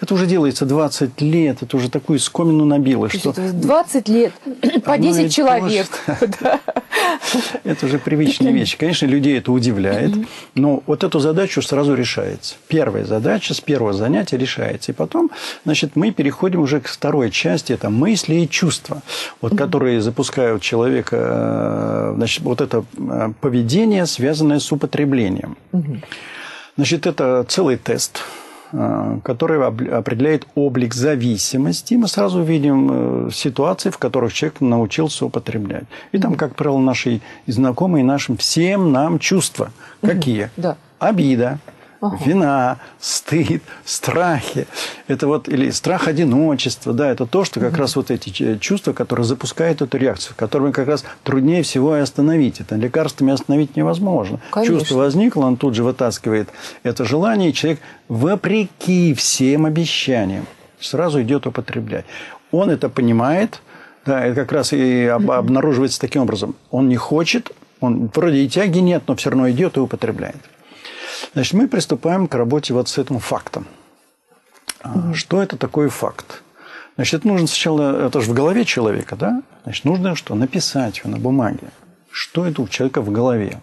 [0.00, 3.08] Это уже делается 20 лет, это уже такую скомину набило.
[3.08, 3.32] Что...
[3.32, 4.32] 20 лет,
[4.84, 5.86] по 10 человек.
[7.64, 8.76] Это уже привычная вещь.
[8.76, 10.12] Конечно, людей это удивляет,
[10.54, 12.56] но вот эту задачу сразу решается.
[12.68, 14.92] Первая задача с первого занятия решается.
[14.92, 15.30] И потом,
[15.64, 19.02] значит, мы переходим уже к второй части, это мысли и чувства,
[19.40, 25.56] вот, которые запускают человека, э, значит, вот это э, поведение, связанное с употреблением.
[26.76, 28.22] Значит, это целый тест–
[29.22, 31.94] который определяет облик зависимости.
[31.94, 35.84] Мы сразу видим э, ситуации, в которых человек научился употреблять.
[36.12, 39.70] И там, как правило, наши знакомые, нашим всем нам чувства.
[40.00, 40.50] Какие?
[40.56, 40.76] Да.
[40.98, 41.58] Обида,
[42.00, 42.18] ага.
[42.24, 44.66] вина, стыд, страхи.
[45.08, 47.80] Это вот, или страх одиночества, да, это то, что как угу.
[47.80, 52.60] раз вот эти чувства, которые запускают эту реакцию, которыми как раз труднее всего и остановить.
[52.60, 54.40] Это лекарствами остановить невозможно.
[54.50, 54.78] Конечно.
[54.78, 56.48] Чувство возникло, он тут же вытаскивает
[56.82, 60.46] это желание, и человек, вопреки всем обещаниям,
[60.80, 62.04] сразу идет употреблять.
[62.52, 63.60] Он это понимает,
[64.04, 66.54] да, это как раз и обнаруживается таким образом.
[66.70, 70.36] Он не хочет, он вроде и тяги нет, но все равно идет и употребляет.
[71.36, 73.66] Значит, мы приступаем к работе вот с этим фактом.
[74.82, 75.12] Угу.
[75.12, 76.42] Что это такой факт?
[76.94, 79.42] Значит, это нужно сначала, это же в голове человека, да?
[79.64, 80.34] Значит, нужно что?
[80.34, 81.68] Написать его на бумаге.
[82.10, 83.60] Что это у человека в голове?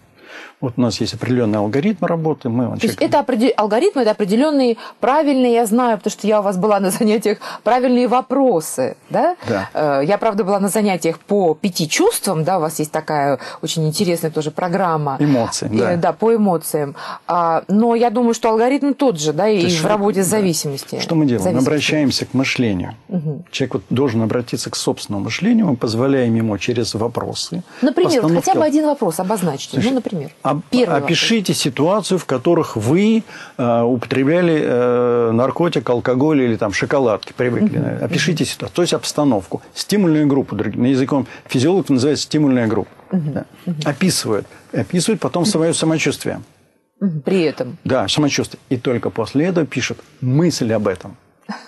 [0.64, 2.48] Вот у нас есть определенный алгоритм работы.
[2.48, 3.50] Мы, То есть это определ...
[3.54, 8.08] алгоритм, это определенные правильные, я знаю, потому что я у вас была на занятиях, правильные
[8.08, 9.36] вопросы, да?
[9.46, 9.68] Да.
[9.74, 13.86] Э, я, правда, была на занятиях по пяти чувствам, да, у вас есть такая очень
[13.86, 15.18] интересная тоже программа.
[15.20, 15.96] Эмоции, да.
[15.96, 16.96] Да, по эмоциям.
[17.26, 20.98] А, но я думаю, что алгоритм тот же, да, и в работе с зависимостью.
[21.02, 21.56] Что мы делаем?
[21.56, 22.94] Мы обращаемся к мышлению.
[23.10, 23.44] Угу.
[23.50, 27.62] Человек вот должен обратиться к собственному мышлению, мы позволяем ему через вопросы.
[27.82, 29.78] Например, хотя бы один вопрос обозначьте.
[29.84, 30.30] ну, например.
[30.70, 31.62] Первый опишите вопрос.
[31.62, 33.22] ситуацию, в которых вы
[33.56, 37.78] э, употребляли э, наркотик, алкоголь или там шоколадки, привыкли.
[37.78, 38.04] Угу.
[38.04, 39.62] Опишите ситуацию, то есть обстановку.
[39.74, 42.90] Стимульную группу, на языком физиологов называется стимульная группа.
[43.12, 43.30] Угу.
[43.32, 43.44] Да.
[43.66, 43.76] Угу.
[43.84, 44.46] Описывают.
[44.72, 46.40] Описывают потом свое самочувствие.
[47.24, 47.76] При этом.
[47.84, 48.60] Да, самочувствие.
[48.70, 51.16] И только после этого пишут мысль об этом.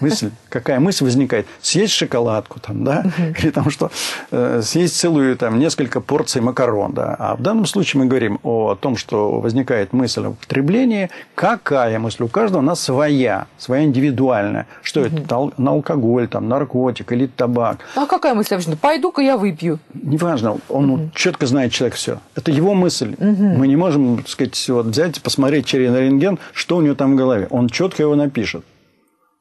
[0.00, 1.46] Мысль, какая мысль возникает?
[1.60, 3.04] Съесть шоколадку, там, да?
[3.38, 3.90] Или там что?
[4.30, 7.14] Э, съесть целую, там, несколько порций макарон, да?
[7.18, 11.10] А в данном случае мы говорим о том, что возникает мысль о употреблении.
[11.34, 12.24] Какая мысль?
[12.24, 14.66] У каждого она своя, своя индивидуальная.
[14.82, 15.52] Что это?
[15.56, 17.78] На алкоголь, там, наркотик или табак.
[17.94, 18.76] А какая мысль обычно?
[18.76, 19.78] Пойду-ка я выпью.
[19.94, 22.18] Неважно, он четко знает человек все.
[22.34, 23.14] Это его мысль.
[23.18, 27.16] Мы не можем, так сказать, вот взять, посмотреть через рентген, что у него там в
[27.16, 27.46] голове.
[27.50, 28.64] Он четко его напишет.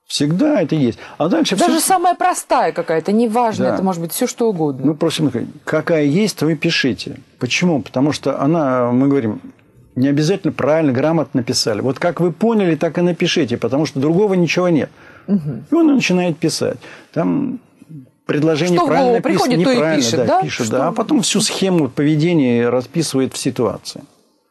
[0.07, 0.99] Всегда это есть.
[1.17, 1.87] А дальше Даже все...
[1.87, 3.73] самая простая какая-то, неважно, да.
[3.73, 4.85] это может быть все что угодно.
[4.85, 5.31] Мы просим,
[5.63, 7.19] какая есть, то и пишите.
[7.39, 7.81] Почему?
[7.81, 9.41] Потому что она, мы говорим,
[9.95, 11.81] не обязательно правильно, грамотно написали.
[11.81, 14.91] Вот как вы поняли, так и напишите, потому что другого ничего нет.
[15.27, 15.63] Угу.
[15.71, 16.77] И он начинает писать.
[17.11, 17.59] Там
[18.25, 20.41] предложение что правильно написано, неправильно пишет, да, да?
[20.41, 20.77] пишет, что...
[20.77, 24.03] да, а потом всю схему поведения расписывает в ситуации.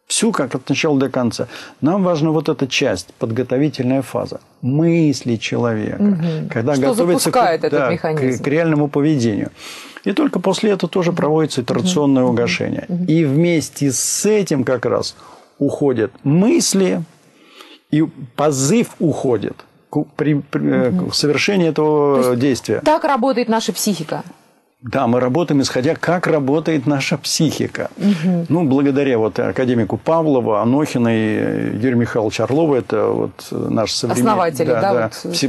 [0.07, 1.49] Всю, как от начала до конца.
[1.81, 4.41] Нам важна вот эта часть, подготовительная фаза.
[4.61, 6.03] Мысли человека.
[6.03, 6.51] Угу.
[6.51, 9.51] Когда Что готовится к, этот да, к, к реальному поведению.
[10.05, 12.33] И только после этого тоже проводится итерационное угу.
[12.33, 12.85] угошение.
[12.89, 13.05] Угу.
[13.05, 15.17] И вместе с этим как раз
[15.59, 17.03] уходят мысли,
[17.91, 18.03] и
[18.35, 19.65] позыв уходит
[20.17, 21.13] при, при угу.
[21.13, 22.81] совершении этого действия.
[22.85, 24.25] Так работает наша психика.
[24.85, 27.91] Да, мы работаем, исходя, как работает наша психика.
[27.97, 28.47] Угу.
[28.51, 34.31] Ну, благодаря вот академику Павлову, Анохиной, Юрию Михайловичу Орлову, это вот наш современный...
[34.31, 35.41] Основатели, да, да, да вот...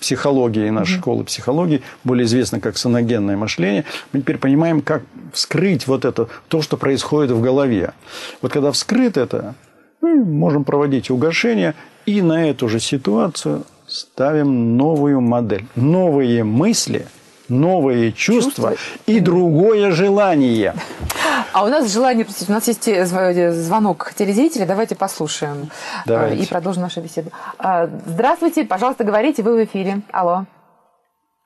[0.00, 1.00] психологии, нашей угу.
[1.00, 3.84] школы психологии, более известно как соногенное мышление.
[4.14, 5.02] Мы теперь понимаем, как
[5.34, 7.92] вскрыть вот это, то, что происходит в голове.
[8.40, 9.54] Вот когда вскрыт это,
[10.00, 11.74] мы можем проводить угошение,
[12.06, 15.66] и на эту же ситуацию ставим новую модель.
[15.76, 17.06] Новые мысли–
[17.48, 18.72] новые чувства, чувства
[19.06, 20.74] и другое желание.
[21.52, 26.42] А у нас желание, у нас есть э, звонок телезрителя, давайте послушаем э, давайте.
[26.42, 27.30] и продолжим нашу беседу.
[27.58, 30.02] А, здравствуйте, пожалуйста, говорите, вы в эфире.
[30.12, 30.44] Алло.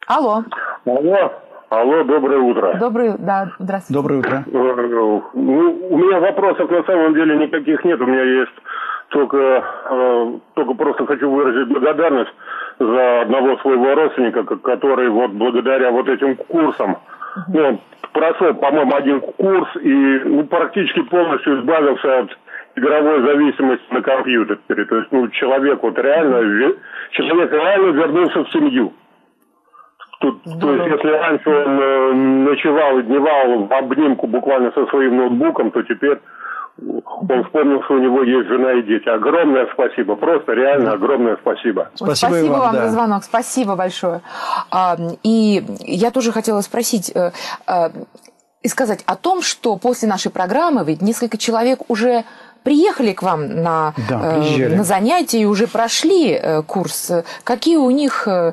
[0.07, 0.45] Алло.
[0.85, 1.33] Алло.
[1.71, 2.77] Алло, доброе утро.
[2.79, 3.95] Доброе, да, здравствуйте.
[3.95, 4.45] Доброе утро.
[4.47, 8.01] Э, ну, у меня вопросов на самом деле никаких нет.
[8.01, 8.53] У меня есть
[9.09, 9.63] только,
[10.55, 12.33] только просто хочу выразить благодарность
[12.79, 16.99] за одного своего родственника, который вот благодаря вот этим курсам,
[17.49, 17.81] ну,
[18.13, 22.39] прошел, по-моему, один курс и ну, практически полностью избавился от
[22.77, 24.85] игровой зависимости на компьютере.
[24.85, 26.75] То есть, ну, человек вот реально,
[27.11, 28.93] человек реально вернулся в семью.
[30.21, 32.13] Тут, то есть, если раньше он э,
[32.51, 36.19] ночевал и дневал в обнимку буквально со своим ноутбуком, то теперь
[36.79, 39.09] он вспомнил, что у него есть жена и дети.
[39.09, 41.91] Огромное спасибо, просто реально огромное спасибо.
[41.95, 42.87] Спасибо, спасибо вам, вам да.
[42.87, 44.23] за звонок, спасибо большое.
[44.71, 47.33] А, и я тоже хотела спросить э,
[47.67, 47.91] э,
[48.63, 52.25] и сказать о том, что после нашей программы ведь несколько человек уже
[52.63, 57.11] приехали к вам на, да, э, на занятия и уже прошли э, курс.
[57.45, 58.53] Какие у них, э,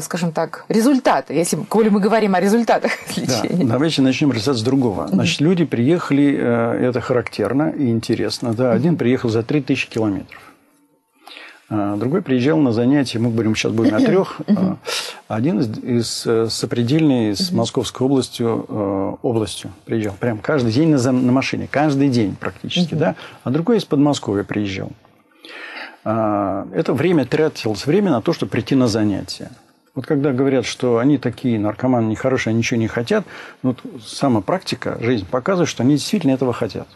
[0.00, 3.64] скажем так, результаты, если коли мы говорим о результатах лечения?
[3.64, 5.08] Да, давайте начнем рассказать с другого.
[5.08, 6.34] Значит, люди приехали,
[6.88, 8.54] это характерно и интересно.
[8.54, 10.40] Да, один приехал за 3000 километров.
[11.76, 14.40] А, другой приезжал на занятия, мы говорим, сейчас будем о трех.
[14.46, 14.76] А,
[15.26, 20.14] один из, из э, сопредельный с Московской областью, э, областью приезжал.
[20.20, 23.16] Прям каждый день на, на машине, каждый день практически, да.
[23.42, 24.92] А другой из Подмосковья приезжал.
[26.04, 29.50] А, это время тратилось время на то, чтобы прийти на занятия.
[29.96, 33.24] Вот когда говорят, что они такие наркоманы нехорошие, они ничего не хотят,
[33.62, 36.86] вот сама практика, жизнь показывает, что они действительно этого хотят.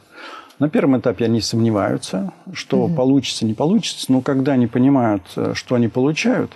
[0.59, 2.95] На первом этапе они сомневаются, что угу.
[2.95, 6.53] получится, не получится, но когда они понимают, э, что они получают,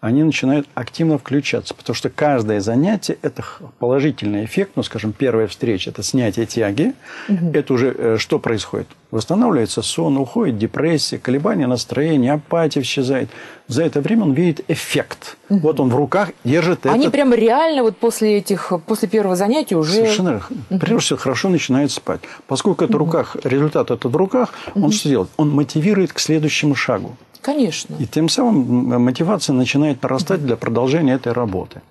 [0.00, 3.44] они начинают активно включаться, потому что каждое занятие– это
[3.80, 4.72] положительный эффект.
[4.76, 6.94] Ну, скажем, первая встреча– это снятие тяги.
[7.28, 7.50] Угу.
[7.52, 8.86] Это уже э, что происходит?
[9.10, 13.28] Восстанавливается сон, уходит депрессия, колебания настроения, апатия исчезает.
[13.66, 15.36] За это время он видит эффект.
[15.48, 15.58] Угу.
[15.60, 17.12] Вот он в руках держит Они этот...
[17.12, 19.94] прям реально вот после этих, после первого занятия уже...
[19.94, 20.42] Совершенно.
[20.70, 20.78] Угу.
[20.78, 22.20] Прежде всего, хорошо начинает спать.
[22.46, 24.86] Поскольку это в руках, результат этот в руках, угу.
[24.86, 25.30] он что делает?
[25.38, 27.16] Он мотивирует к следующему шагу.
[27.40, 27.96] Конечно.
[27.98, 31.82] И тем самым мотивация начинает нарастать для продолжения этой работы.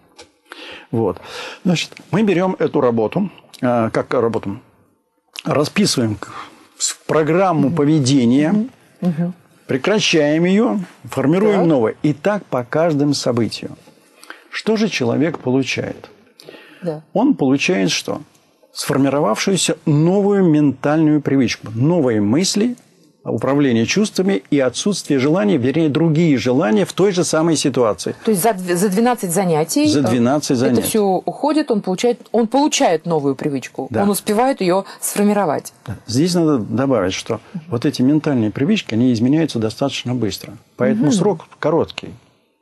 [0.91, 1.19] Вот.
[1.63, 3.29] Значит, мы берем эту работу,
[3.61, 4.59] э, как работу,
[5.43, 6.17] расписываем
[7.07, 8.67] программу поведения,
[9.65, 11.67] прекращаем ее, формируем так.
[11.67, 11.95] новое.
[12.03, 13.71] И так по каждому событию.
[14.49, 16.09] Что же человек получает?
[16.81, 17.03] Да.
[17.13, 18.21] Он получает что?
[18.73, 22.75] Сформировавшуюся новую ментальную привычку, новые мысли–
[23.31, 28.15] управление чувствами и отсутствие желания, вернее, другие желания в той же самой ситуации.
[28.25, 32.47] То есть за, за 12 занятий, за 12 занятий это все уходит, он получает, он
[32.47, 34.03] получает новую привычку, да.
[34.03, 35.73] он успевает ее сформировать.
[36.07, 40.53] Здесь надо добавить, что вот эти ментальные привычки, они изменяются достаточно быстро.
[40.75, 41.13] Поэтому угу.
[41.13, 42.09] срок короткий.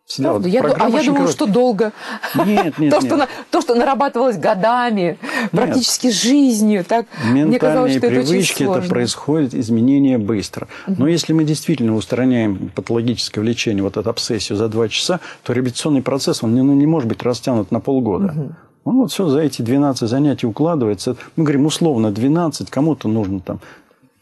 [0.06, 0.48] Всегда Правда?
[0.48, 1.92] Вот я, а я думала, что долго.
[2.46, 3.06] Нет, нет, то, нет.
[3.06, 5.52] Что на, то, что нарабатывалось годами, нет.
[5.52, 6.86] практически жизнью.
[6.88, 10.68] Так, Ментальные мне казалось, что привычки, это, это происходит изменение быстро.
[10.86, 10.96] Угу.
[11.00, 16.04] Но если мы действительно устраняем патологическое влечение, вот эту обсессию за два часа, то реабилитационный
[16.04, 18.28] процесс, он не, ну, не может быть растянут на полгода.
[18.28, 18.56] Угу.
[18.86, 21.16] Он вот все за эти 12 занятий укладывается.
[21.36, 23.60] Мы говорим условно 12, кому-то нужно там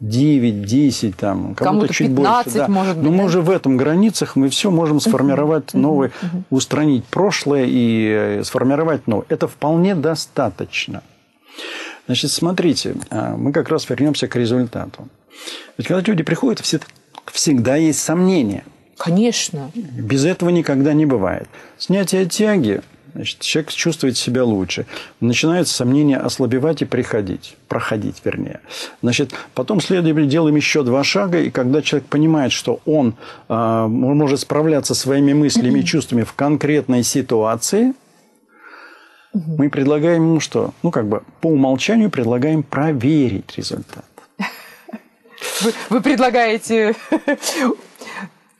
[0.04, 2.58] 9, 10, там, кому-то, кому чуть 15, больше.
[2.58, 2.68] Да.
[2.68, 3.18] Может быть, Но да?
[3.18, 6.12] мы уже в этом границах мы все можем сформировать новое,
[6.50, 9.26] устранить прошлое и э, сформировать новое.
[9.30, 11.04] Это вполне достаточно.
[12.06, 15.08] Значит, смотрите, а, мы как раз вернемся к результату.
[15.78, 16.62] Ведь когда люди приходят,
[17.32, 18.66] всегда есть сомнения.
[18.98, 19.72] Конечно.
[19.74, 21.48] Без этого никогда не бывает.
[21.78, 22.82] Снятие тяги
[23.14, 24.86] Значит, человек чувствует себя лучше.
[25.20, 27.56] Начинается сомнение ослабевать и приходить.
[27.68, 28.60] Проходить, вернее.
[29.02, 31.40] Значит, потом следуем, делаем еще два шага.
[31.40, 33.16] И когда человек понимает, что он
[33.50, 37.94] э, может справляться своими мыслями и чувствами в конкретной ситуации,
[39.34, 40.74] мы предлагаем ему что?
[40.82, 44.06] Ну, как бы по умолчанию предлагаем проверить результат.
[45.62, 46.96] Вы, вы предлагаете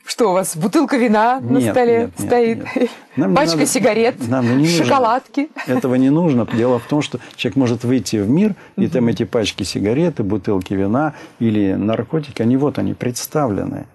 [0.06, 2.76] что у вас, бутылка вина нет, на столе нет, стоит?
[2.76, 2.90] Нет.
[3.16, 5.48] Нам Пачка надо, сигарет, нам не шоколадки?
[5.54, 5.78] Нужно.
[5.78, 6.46] Этого не нужно.
[6.52, 10.74] Дело в том, что человек может выйти в мир, и там эти пачки сигареты, бутылки
[10.74, 13.86] вина или наркотики, они вот они представлены.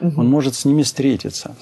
[0.00, 1.54] Он может с ними встретиться.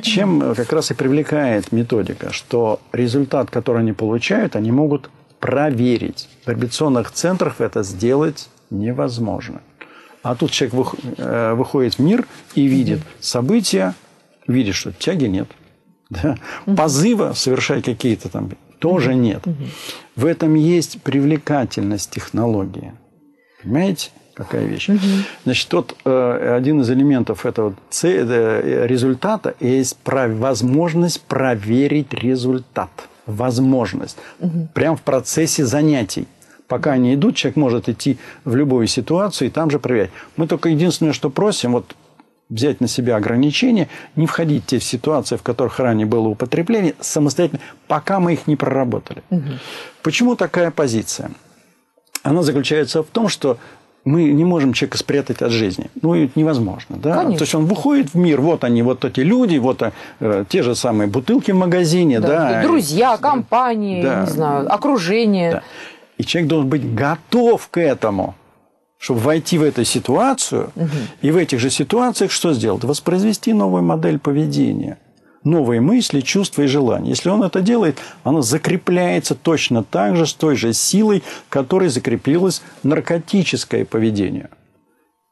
[0.00, 6.28] Чем как раз и привлекает методика, что результат, который они получают, они могут проверить.
[6.44, 9.60] В реабилитационных центрах это сделать невозможно.
[10.22, 13.94] А тут человек э, выходит в мир и видит события,
[14.46, 15.48] видит, что тяги нет.
[16.10, 16.36] Да?
[16.66, 18.50] Позыва совершать какие-то там
[18.80, 19.44] тоже нет.
[20.16, 22.92] В этом есть привлекательность технологии.
[23.62, 24.10] Понимаете?
[24.34, 24.88] Какая вещь.
[25.44, 32.90] Значит, вот э, один из элементов этого э, результата есть возможность проверить результат.
[33.26, 34.16] Возможность.
[34.72, 36.26] Прямо в процессе занятий.
[36.70, 40.10] Пока они идут, человек может идти в любую ситуацию и там же проверять.
[40.36, 41.96] Мы только единственное, что просим, вот
[42.48, 47.60] взять на себя ограничения, не входить в те ситуации, в которых ранее было употребление, самостоятельно,
[47.88, 49.24] пока мы их не проработали.
[49.30, 49.50] Угу.
[50.04, 51.32] Почему такая позиция?
[52.22, 53.58] Она заключается в том, что
[54.04, 55.90] мы не можем человека спрятать от жизни.
[56.00, 56.98] Ну, это невозможно.
[56.98, 57.16] Да?
[57.16, 57.38] Конечно.
[57.38, 59.82] То есть он выходит в мир, вот они, вот эти люди, вот
[60.20, 62.20] э, те же самые бутылки в магазине.
[62.20, 64.20] Да, да, друзья, компании, да.
[64.20, 65.50] не знаю, окружение.
[65.52, 65.62] Да.
[66.20, 68.34] И человек должен быть готов к этому,
[68.98, 70.90] чтобы войти в эту ситуацию угу.
[71.22, 72.84] и в этих же ситуациях что сделать?
[72.84, 74.98] Воспроизвести новую модель поведения.
[75.44, 77.08] Новые мысли, чувства и желания.
[77.08, 82.60] Если он это делает, оно закрепляется точно так же, с той же силой, которой закрепилось
[82.82, 84.50] наркотическое поведение.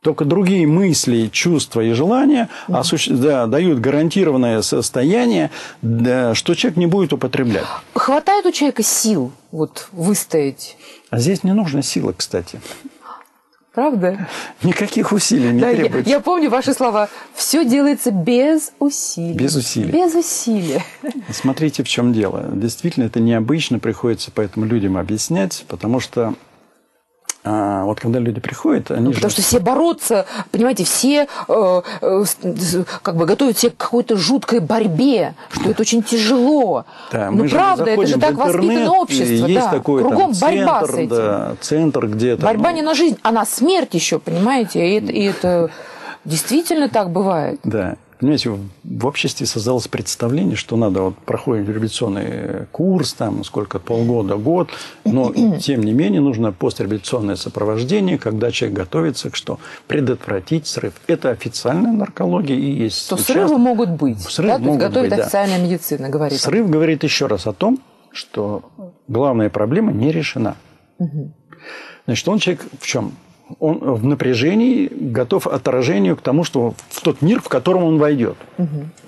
[0.03, 2.79] Только другие мысли, чувства и желания угу.
[2.79, 3.09] осущ...
[3.09, 5.51] да, дают гарантированное состояние,
[5.83, 7.65] да, что человек не будет употреблять.
[7.95, 10.77] Хватает у человека сил вот, выстоять?
[11.11, 12.61] А здесь не нужна сила, кстати.
[13.75, 14.29] Правда?
[14.63, 16.11] Никаких усилий не да, требуется.
[16.11, 17.09] Я, я помню ваши слова.
[17.35, 19.35] Все делается без усилий.
[19.35, 19.91] Без усилий.
[19.91, 20.83] Без усилий.
[21.33, 22.49] Смотрите, в чем дело.
[22.53, 26.35] Действительно, это необычно, приходится поэтому людям объяснять, потому что
[27.45, 32.25] а вот когда люди приходят, они ну, Потому что все борются, понимаете, все э, э,
[33.03, 36.85] как бы готовят себя к какой-то жуткой борьбе, что это очень тяжело.
[37.13, 39.47] Да, ну, правда, это же так воспитано общество.
[39.47, 39.71] Есть да.
[39.71, 41.09] такой Кругом там, борьба центр, с этим.
[41.09, 42.45] Да, центр где-то.
[42.45, 42.77] Борьба ну...
[42.77, 44.87] не на жизнь, а на смерть еще, понимаете?
[44.87, 45.71] И это, и это
[46.25, 47.61] действительно так бывает.
[47.63, 47.97] Да.
[48.19, 54.71] Понимаете, в обществе создалось представление, что надо вот проходить революционный курс, там сколько, полгода, год,
[55.05, 59.61] но тем не менее нужно постреволюционное сопровождение, когда человек готовится к что?
[59.87, 60.95] Предотвратить срыв.
[61.07, 63.09] Это официальная наркология и есть.
[63.09, 63.27] То сейчас...
[63.27, 64.21] срывы могут быть.
[64.21, 64.59] Срывы да?
[64.59, 65.65] могут готовит быть, официальная да.
[65.65, 66.41] медицина, говорит.
[66.41, 67.79] Срыв говорит еще раз о том,
[68.11, 68.65] что
[69.07, 70.57] главная проблема не решена.
[70.99, 71.33] Угу.
[72.07, 73.13] Значит, он человек в чем?
[73.59, 78.37] Он в напряжении, готов отражению к тому, что в тот мир, в котором он войдет.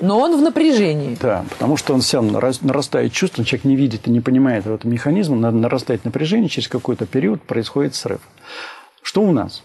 [0.01, 1.17] Но он в напряжении.
[1.21, 5.37] Да, потому что он сам нарастает чувство, человек не видит и не понимает этого механизма,
[5.37, 8.21] надо нарастать напряжение, через какой-то период происходит срыв.
[9.03, 9.63] Что у нас?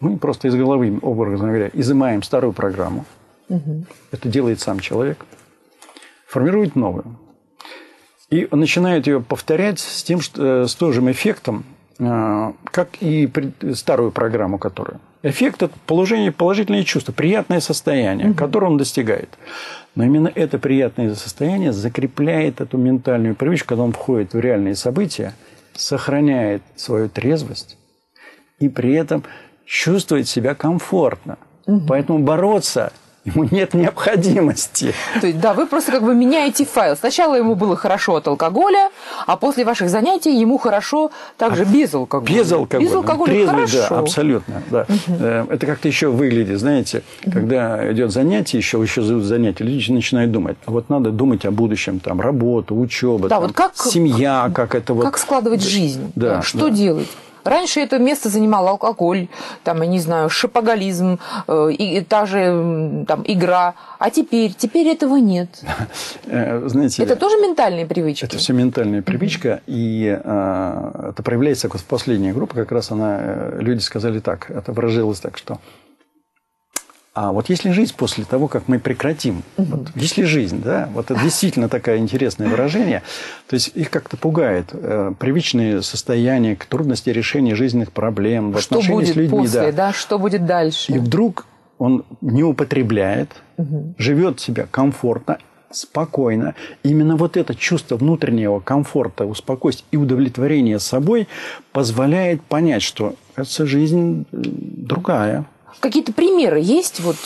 [0.00, 3.04] Мы просто из головы, образно говоря, изымаем старую программу.
[3.48, 3.84] Угу.
[4.10, 5.24] Это делает сам человек.
[6.26, 7.18] Формирует новую.
[8.30, 11.64] И начинает ее повторять с, тем, что, э, с той же эффектом,
[12.64, 13.30] как и
[13.74, 15.00] старую программу, которую.
[15.22, 18.34] Эффект– это положение, положительные чувства, приятное состояние, угу.
[18.34, 19.28] которое он достигает.
[19.94, 25.34] Но именно это приятное состояние закрепляет эту ментальную привычку, когда он входит в реальные события,
[25.74, 27.78] сохраняет свою трезвость
[28.58, 29.22] и при этом
[29.64, 31.38] чувствует себя комфортно.
[31.66, 31.86] Угу.
[31.86, 32.92] Поэтому бороться
[33.24, 34.94] Ему нет необходимости.
[35.20, 36.96] То есть, да, вы просто как бы меняете файл.
[36.96, 38.90] Сначала ему было хорошо от алкоголя,
[39.28, 42.38] а после ваших занятий ему хорошо также без алкоголя.
[42.38, 42.88] Без алкоголя.
[42.88, 43.86] Без алкоголя Трезвый, хорошо.
[43.88, 44.62] да, абсолютно.
[44.70, 44.86] Да.
[44.88, 45.24] Угу.
[45.24, 47.32] Это как-то еще выглядит, знаете, угу.
[47.32, 52.00] когда идет занятие, еще, еще занятие, люди начинают думать, а вот надо думать о будущем,
[52.00, 55.04] там, работа, учеба, да, там, вот как, семья, как это вот.
[55.04, 56.70] Как складывать жизнь, да, что да.
[56.70, 57.08] делать?
[57.44, 59.28] Раньше это место занимал алкоголь,
[59.64, 61.18] там, я не знаю, шапоголизм,
[61.48, 63.74] э, и, та же там, игра.
[63.98, 65.48] А теперь, теперь этого нет.
[66.26, 68.24] Э, знаете, это тоже ментальные привычки?
[68.24, 73.18] Это все ментальная привычка, и э, это проявляется вот в последней группе, как раз она,
[73.20, 75.58] э, люди сказали так, это выражилось так, что
[77.14, 79.42] а вот есть ли жизнь после того, как мы прекратим?
[79.58, 79.66] Угу.
[79.76, 80.88] Вот, есть ли жизнь, да?
[80.94, 83.02] Вот это действительно такое интересное выражение.
[83.48, 89.08] То есть их как-то пугает э, привычные состояния, трудности решения жизненных проблем, в Что будет
[89.08, 89.40] с людьми.
[89.40, 89.88] после, да.
[89.88, 89.92] да?
[89.92, 90.92] Что будет дальше?
[90.92, 91.46] И вдруг
[91.76, 93.94] он не употребляет, угу.
[93.98, 95.36] живет себя комфортно,
[95.70, 96.54] спокойно.
[96.82, 101.28] Именно вот это чувство внутреннего комфорта, успокойствия и удовлетворения собой
[101.72, 105.44] позволяет понять, что эта жизнь другая.
[105.80, 107.00] Какие-то примеры есть?
[107.00, 107.16] Вот...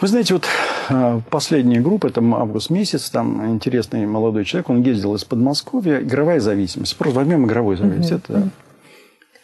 [0.00, 0.44] Вы знаете, вот
[1.30, 6.96] последняя группа, это август месяц, там интересный молодой человек, он ездил из Подмосковья, игровая зависимость.
[6.96, 8.10] Просто возьмем игровую зависимость.
[8.10, 8.16] Uh-huh.
[8.16, 8.50] Это,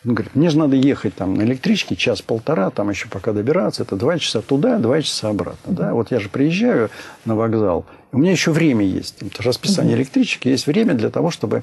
[0.04, 3.96] он говорит, мне же надо ехать там на электричке час-полтора, там еще пока добираться, это
[3.96, 5.72] два часа туда, два часа обратно.
[5.72, 5.94] Да?
[5.94, 6.90] Вот я же приезжаю
[7.24, 9.22] на вокзал, у меня еще время есть.
[9.22, 9.98] Это расписание uh-huh.
[9.98, 11.62] электричек, есть время для того, чтобы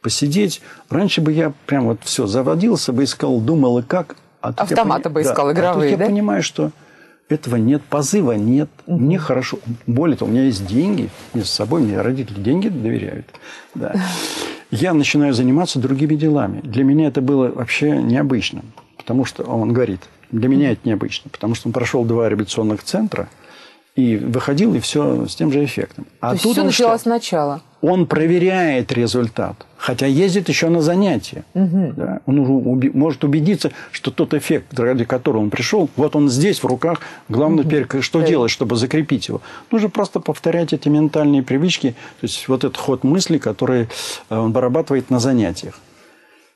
[0.00, 0.62] посидеть.
[0.90, 5.22] Раньше бы я прям вот все заводился бы, искал, думал, и как, а Автоматы бы
[5.22, 5.52] искал, да.
[5.52, 6.04] игровые, а да?
[6.04, 6.70] я понимаю, что
[7.28, 8.98] этого нет, позыва нет, угу.
[8.98, 9.58] мне хорошо.
[9.86, 13.26] Более того, у меня есть деньги, мне с собой, мне родители деньги доверяют.
[13.74, 13.94] Да.
[14.70, 16.60] Я начинаю заниматься другими делами.
[16.60, 18.62] Для меня это было вообще необычно.
[18.96, 21.30] Потому что он говорит, для меня это необычно.
[21.30, 23.28] Потому что он прошел два реабилитационных центра
[23.98, 26.06] и выходил, и все с тем же эффектом.
[26.20, 27.10] А То тут все началось что?
[27.10, 27.62] сначала.
[27.80, 31.44] Он проверяет результат, хотя ездит еще на занятия.
[31.54, 31.94] Угу.
[31.96, 32.20] Да?
[32.26, 36.66] Он уби- может убедиться, что тот эффект, ради которого он пришел, вот он здесь в
[36.66, 37.00] руках.
[37.28, 37.70] Главное угу.
[37.70, 38.26] теперь, что да.
[38.26, 39.40] делать, чтобы закрепить его?
[39.72, 43.88] Нужно просто повторять эти ментальные привычки, то есть вот этот ход мысли, который
[44.30, 45.80] он вырабатывает на занятиях.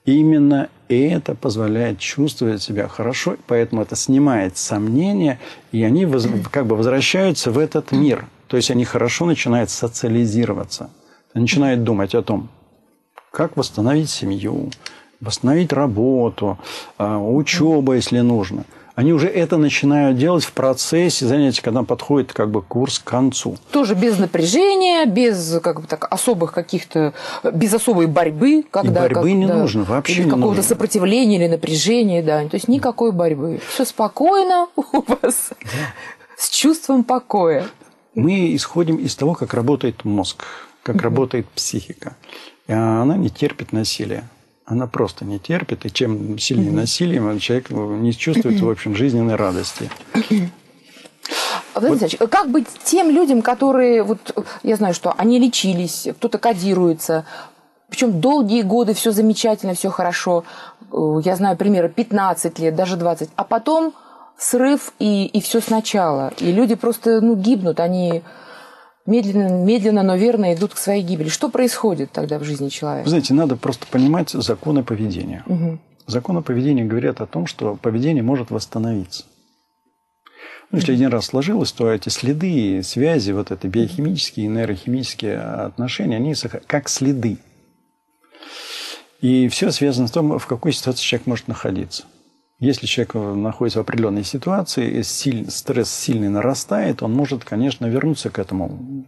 [0.04, 5.38] Именно это позволяет чувствовать себя хорошо, поэтому это снимает сомнения,
[5.70, 6.06] и они
[6.50, 8.26] как бы возвращаются в этот мир.
[8.48, 10.90] То есть они хорошо начинают социализироваться,
[11.34, 12.48] начинают думать о том,
[13.30, 14.70] как восстановить семью,
[15.20, 16.58] восстановить работу,
[16.98, 22.50] а, учебу, если нужно– они уже это начинают делать в процессе занятий, когда подходит как
[22.50, 23.56] бы курс к концу.
[23.70, 27.14] Тоже без напряжения, без как бы так особых каких-то,
[27.52, 31.48] без особой борьбы, когда и борьбы как, не да, нужно вообще или какого-то сопротивления или
[31.48, 35.94] напряжения, да, то есть никакой борьбы, все спокойно у вас, да.
[36.36, 37.66] с чувством покоя.
[38.14, 40.44] Мы исходим из того, как работает мозг,
[40.82, 42.14] как работает психика.
[42.66, 44.24] И она не терпит насилия
[44.64, 46.74] она просто не терпит, и чем сильнее mm-hmm.
[46.74, 49.90] насилие, человек не чувствует, в общем, жизненной радости.
[51.74, 52.30] Владимир вот.
[52.30, 57.24] как быть тем людям, которые, вот я знаю, что они лечились, кто-то кодируется,
[57.88, 60.44] причем долгие годы все замечательно, все хорошо.
[61.24, 63.30] Я знаю примеры 15 лет, даже 20.
[63.36, 63.92] А потом
[64.38, 66.32] срыв и, и все сначала.
[66.38, 68.22] И люди просто ну, гибнут, они
[69.06, 71.28] медленно, медленно, но верно идут к своей гибели.
[71.28, 73.04] Что происходит тогда в жизни человека?
[73.04, 75.42] Вы знаете, надо просто понимать законы поведения.
[75.46, 75.78] Угу.
[76.06, 79.24] Законы поведения говорят о том, что поведение может восстановиться.
[80.70, 86.16] Ну, если один раз сложилось, то эти следы, связи, вот это биохимические и нейрохимические отношения,
[86.16, 86.34] они
[86.66, 87.38] как следы.
[89.20, 92.04] И все связано с том, в какой ситуации человек может находиться.
[92.62, 99.04] Если человек находится в определенной ситуации, стресс сильный нарастает, он может, конечно, вернуться к этому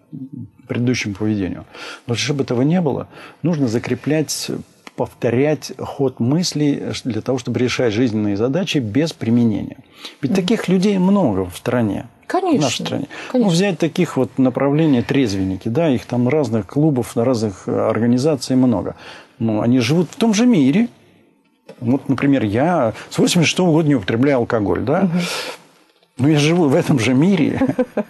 [0.66, 1.64] предыдущему поведению.
[2.08, 3.06] Но чтобы этого не было,
[3.42, 4.50] нужно закреплять
[4.96, 9.76] повторять ход мыслей для того, чтобы решать жизненные задачи без применения.
[10.20, 10.34] Ведь mm-hmm.
[10.34, 12.08] таких людей много в стране.
[12.26, 12.58] Конечно.
[12.58, 13.06] В нашей стране.
[13.30, 13.50] Конечно.
[13.50, 18.96] Ну, взять таких вот направлений трезвенники, да, их там разных клубов, разных организаций много.
[19.38, 20.88] Но они живут в том же мире,
[21.80, 25.08] вот, например, я с 86 -го года не употребляю алкоголь, да?
[26.16, 27.60] Но я живу в этом же мире.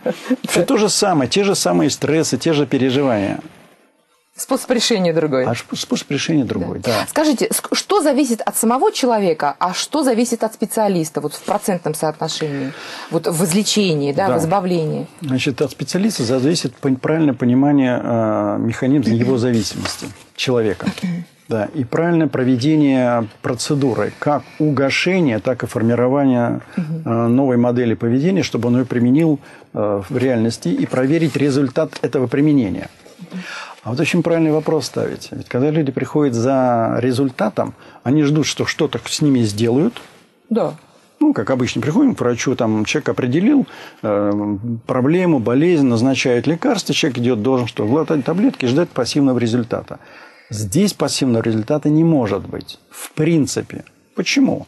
[0.48, 3.40] Все то же самое, те же самые стрессы, те же переживания.
[4.36, 5.44] Способ решения другой.
[5.44, 6.90] А способ решения другой, да.
[6.90, 7.06] да.
[7.08, 12.72] Скажите, что зависит от самого человека, а что зависит от специалиста вот в процентном соотношении,
[13.12, 14.38] вот в излечении, да, да.
[14.38, 15.06] в избавлении?
[15.20, 20.88] Значит, от специалиста зависит правильное понимание э, механизма его зависимости человека.
[21.49, 27.11] Да, и правильное проведение процедуры, как угошение, так и формирование угу.
[27.11, 29.40] новой модели поведения, чтобы он ее применил
[29.74, 32.88] э, в реальности и проверить результат этого применения.
[33.82, 35.28] А вот очень правильный вопрос ставить.
[35.32, 40.01] Ведь когда люди приходят за результатом, они ждут, что что-то с ними сделают.
[40.49, 40.74] Да.
[41.20, 43.66] Ну, как обычно, приходим к врачу, там человек определил
[44.03, 49.99] э, проблему, болезнь, назначает лекарство, человек идет, должен что, глотать таблетки и ждать пассивного результата.
[50.51, 52.78] Здесь пассивного результата не может быть.
[52.90, 53.84] В принципе.
[54.14, 54.66] Почему?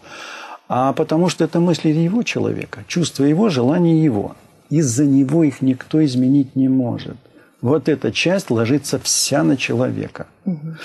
[0.69, 4.35] А потому что это мысли его человека, чувства его, желания его.
[4.69, 7.17] Из-за него их никто изменить не может.
[7.61, 10.27] Вот эта часть ложится вся на человека.
[10.45, 10.77] Угу.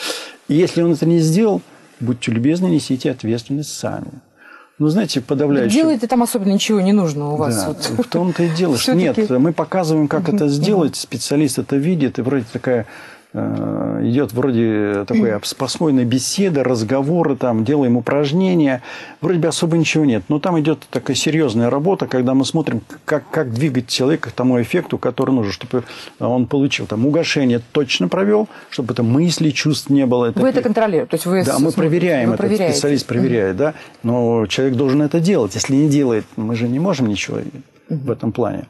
[0.49, 1.61] И если он это не сделал,
[1.99, 4.21] будьте любезны, несите ответственность сами.
[4.77, 5.83] Ну, знаете, подавляющее...
[5.83, 7.55] Делать там особенно ничего не нужно у вас.
[7.55, 8.05] Да, вот.
[8.05, 8.77] в том-то и дело.
[8.93, 12.87] Нет, мы показываем, как это сделать, специалист это видит, и вроде такая
[13.33, 18.81] идет вроде такой спокойной беседы, разговоры, там, делаем упражнения.
[19.21, 20.23] Вроде бы особо ничего нет.
[20.27, 24.61] Но там идет такая серьезная работа, когда мы смотрим, как, как двигать человека к тому
[24.61, 25.83] эффекту, который нужен, чтобы
[26.19, 26.87] он получил.
[26.87, 30.25] Там угошение точно провел, чтобы это мысли, чувств не было.
[30.25, 30.41] Это...
[30.41, 31.09] Вы это контролируете?
[31.09, 33.73] То есть вы да, мы проверяем, вы это специалист проверяет, да.
[34.03, 35.55] Но человек должен это делать.
[35.55, 37.39] Если не делает, мы же не можем ничего
[37.87, 38.67] в этом плане.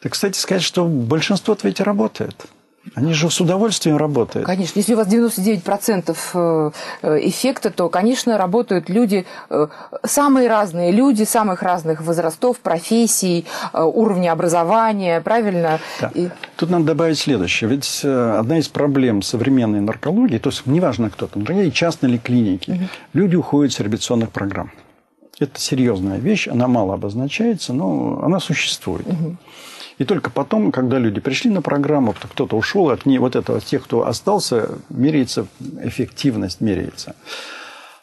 [0.00, 2.46] Так, кстати, сказать, что большинство ведь работает.
[2.94, 4.46] Они же с удовольствием работают.
[4.46, 4.78] Конечно.
[4.78, 6.70] Если у вас 99% э,
[7.02, 9.66] э, эффекта, то, конечно, работают люди, э,
[10.04, 15.80] самые разные люди, самых разных возрастов, профессий, уровня образования, правильно?
[16.00, 16.10] Да.
[16.14, 16.28] И...
[16.56, 17.68] Тут надо добавить следующее.
[17.68, 22.70] Ведь одна из проблем современной наркологии, то есть неважно кто там, и частные или клиники,
[22.70, 22.80] угу.
[23.12, 24.70] люди уходят с реабилитационных программ.
[25.38, 29.06] Это серьезная вещь, она мало обозначается, но она существует.
[29.06, 29.36] Угу.
[29.98, 33.84] И только потом, когда люди пришли на программу, кто-то ушел, от ней, вот этого, тех,
[33.84, 35.46] кто остался, меряется,
[35.82, 37.16] эффективность меряется.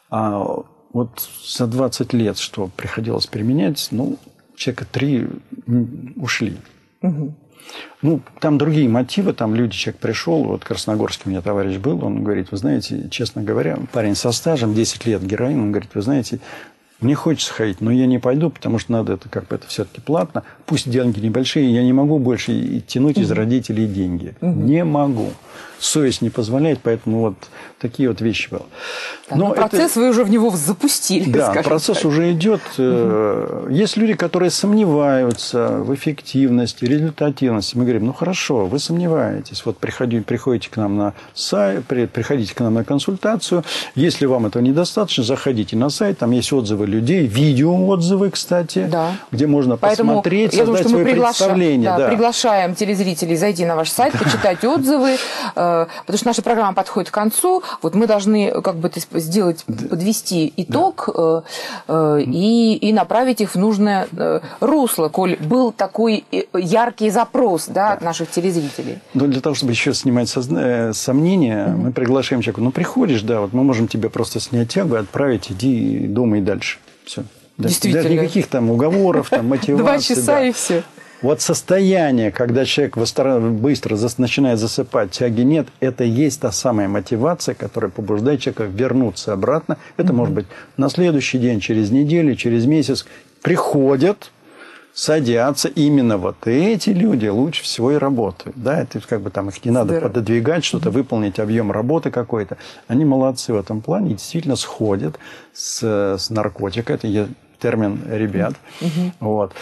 [0.09, 0.43] А
[0.91, 4.17] вот за 20 лет, что приходилось применять, ну,
[4.55, 5.27] человека три
[6.15, 6.57] ушли.
[7.01, 7.35] Угу.
[8.01, 12.23] Ну, там другие мотивы, там люди, человек пришел, вот Красногорский у меня товарищ был, он
[12.23, 16.39] говорит, вы знаете, честно говоря, парень со стажем, 10 лет героин, он говорит, вы знаете,
[17.03, 20.01] мне хочется ходить, но я не пойду, потому что надо это как бы это все-таки
[20.01, 20.43] платно.
[20.65, 24.35] Пусть деньги небольшие, я не могу больше тянуть из родителей деньги.
[24.41, 25.29] Не могу
[25.83, 27.35] совесть не позволяет, поэтому вот
[27.79, 28.63] такие вот вещи были.
[29.29, 29.99] Да, но, но процесс это...
[29.99, 31.29] вы уже в него запустили.
[31.29, 32.05] Да, процесс так.
[32.05, 32.61] уже идет.
[32.77, 33.69] Угу.
[33.69, 37.77] Есть люди, которые сомневаются в эффективности, результативности.
[37.77, 42.59] Мы говорим, ну хорошо, вы сомневаетесь, вот приходите, приходите к нам на сайт, приходите к
[42.59, 43.63] нам на консультацию.
[43.95, 49.11] Если вам этого недостаточно, заходите на сайт, там есть отзывы людей, видеоотзывы, кстати, да.
[49.31, 51.39] где можно Поэтому посмотреть, я думаю, что мы приглаша...
[51.39, 51.89] представление.
[51.89, 52.07] Да, да.
[52.09, 55.17] Приглашаем телезрителей зайти на ваш сайт, почитать отзывы,
[55.55, 55.72] Э,
[56.05, 61.09] потому что наша программа подходит к концу, вот мы должны как бы сделать, подвести итог
[61.15, 61.43] да.
[61.87, 64.07] Э, э, и, и направить их в нужное
[64.59, 67.93] русло, коль был такой яркий запрос да, да.
[67.93, 68.99] от наших телезрителей.
[69.13, 70.93] Но для того, чтобы еще снимать созна...
[70.93, 71.83] сомнения, угу.
[71.83, 76.07] мы приглашаем человека, ну приходишь, да, вот мы можем тебе просто снять тягу, отправить, иди
[76.07, 76.79] дома и дальше.
[77.05, 77.23] Все.
[77.57, 78.03] Действительно.
[78.03, 79.83] Даже никаких там уговоров, там, мотивации.
[79.83, 80.43] Два часа да.
[80.43, 80.83] и все.
[81.23, 87.89] Вот состояние, когда человек быстро начинает засыпать, тяги нет, это есть та самая мотивация, которая
[87.89, 89.77] побуждает человека вернуться обратно.
[89.95, 90.15] Это mm-hmm.
[90.15, 90.45] может быть
[90.75, 93.05] на следующий день, через неделю, через месяц.
[93.41, 94.31] Приходят,
[94.93, 98.57] садятся, именно вот эти люди лучше всего и работают.
[98.61, 100.09] Да, это как бы там их не надо Здорово.
[100.09, 102.57] пододвигать, что-то выполнить, объем работы какой-то.
[102.89, 105.17] Они молодцы в этом плане и действительно сходят
[105.53, 105.81] с,
[106.17, 106.91] с наркотика.
[106.91, 107.07] Это
[107.63, 108.53] термин ребят.
[108.81, 109.11] Mm-hmm.
[109.21, 109.53] Вот.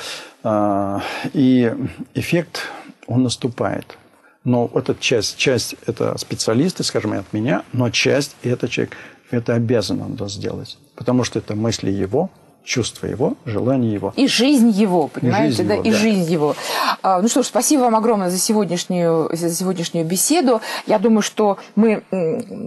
[0.43, 1.01] А,
[1.33, 1.71] и
[2.15, 2.63] эффект,
[3.07, 3.97] он наступает.
[4.43, 8.97] Но эта часть, часть это специалисты, скажем, от меня, но часть это человек,
[9.29, 10.79] это обязан он сделать.
[10.95, 12.31] Потому что это мысли его,
[12.63, 14.13] чувство его, желание его.
[14.15, 15.97] И жизнь его, понимаете, и жизнь да, его, и да.
[15.97, 16.55] жизнь его.
[17.01, 20.61] А, ну что ж, спасибо вам огромное за сегодняшнюю, за сегодняшнюю беседу.
[20.85, 22.03] Я думаю, что мы,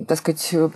[0.09, 0.69] так сказать, э,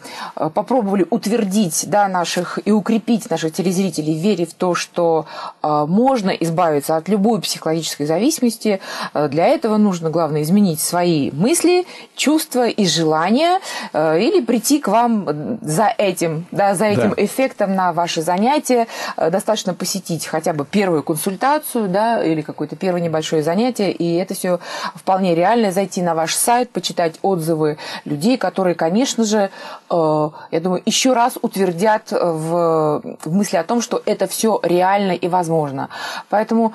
[0.55, 5.27] попробовали утвердить да, наших и укрепить наших телезрителей в вере в то, что
[5.63, 8.81] а, можно избавиться от любой психологической зависимости.
[9.13, 13.61] А, для этого нужно, главное, изменить свои мысли, чувства и желания
[13.93, 17.25] или прийти к вам за этим, да, за этим да.
[17.25, 23.01] эффектом на ваши занятия Э, достаточно посетить хотя бы первую консультацию, да, или какое-то первое
[23.01, 24.61] небольшое занятие, и это все
[24.95, 25.73] вполне реально.
[25.73, 29.51] Зайти на ваш сайт, почитать отзывы людей, которые, конечно же,
[29.91, 35.29] э, я думаю, еще раз утвердят в мысли о том, что это все реально и
[35.29, 35.89] возможно.
[36.29, 36.75] Поэтому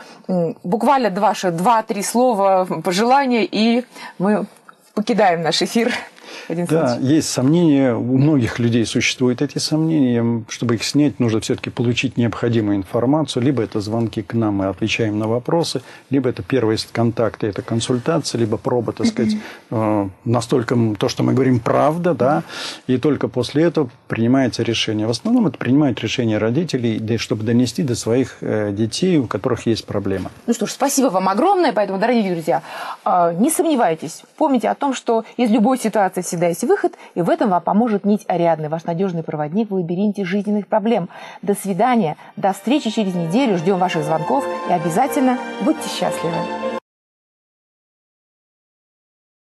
[0.64, 3.86] буквально ваши два-три слова пожелания, и
[4.20, 4.46] мы
[4.94, 5.94] покидаем наш эфир.
[6.48, 7.96] Один да, есть сомнения.
[7.96, 10.44] У многих людей существуют эти сомнения.
[10.48, 13.44] Чтобы их снять, нужно все-таки получить необходимую информацию.
[13.44, 18.40] Либо это звонки к нам, мы отвечаем на вопросы, либо это первые контакты, это консультация,
[18.40, 19.36] либо проба, так сказать,
[19.72, 22.44] э, настолько то, что мы говорим, правда, да,
[22.88, 25.08] и только после этого принимается решение.
[25.08, 29.86] В основном это принимают решение родителей, чтобы донести до своих э, детей, у которых есть
[29.86, 30.32] проблема.
[30.48, 31.74] Ну что ж, спасибо вам огромное.
[31.74, 32.62] Поэтому, дорогие друзья,
[33.06, 37.30] э, не сомневайтесь, помните о том, что из любой ситуации всегда есть выход, и в
[37.30, 41.10] этом вам поможет нить Ариадны, ваш надежный проводник в лабиринте жизненных проблем.
[41.42, 46.83] До свидания, до встречи через неделю, ждем ваших звонков и обязательно будьте счастливы.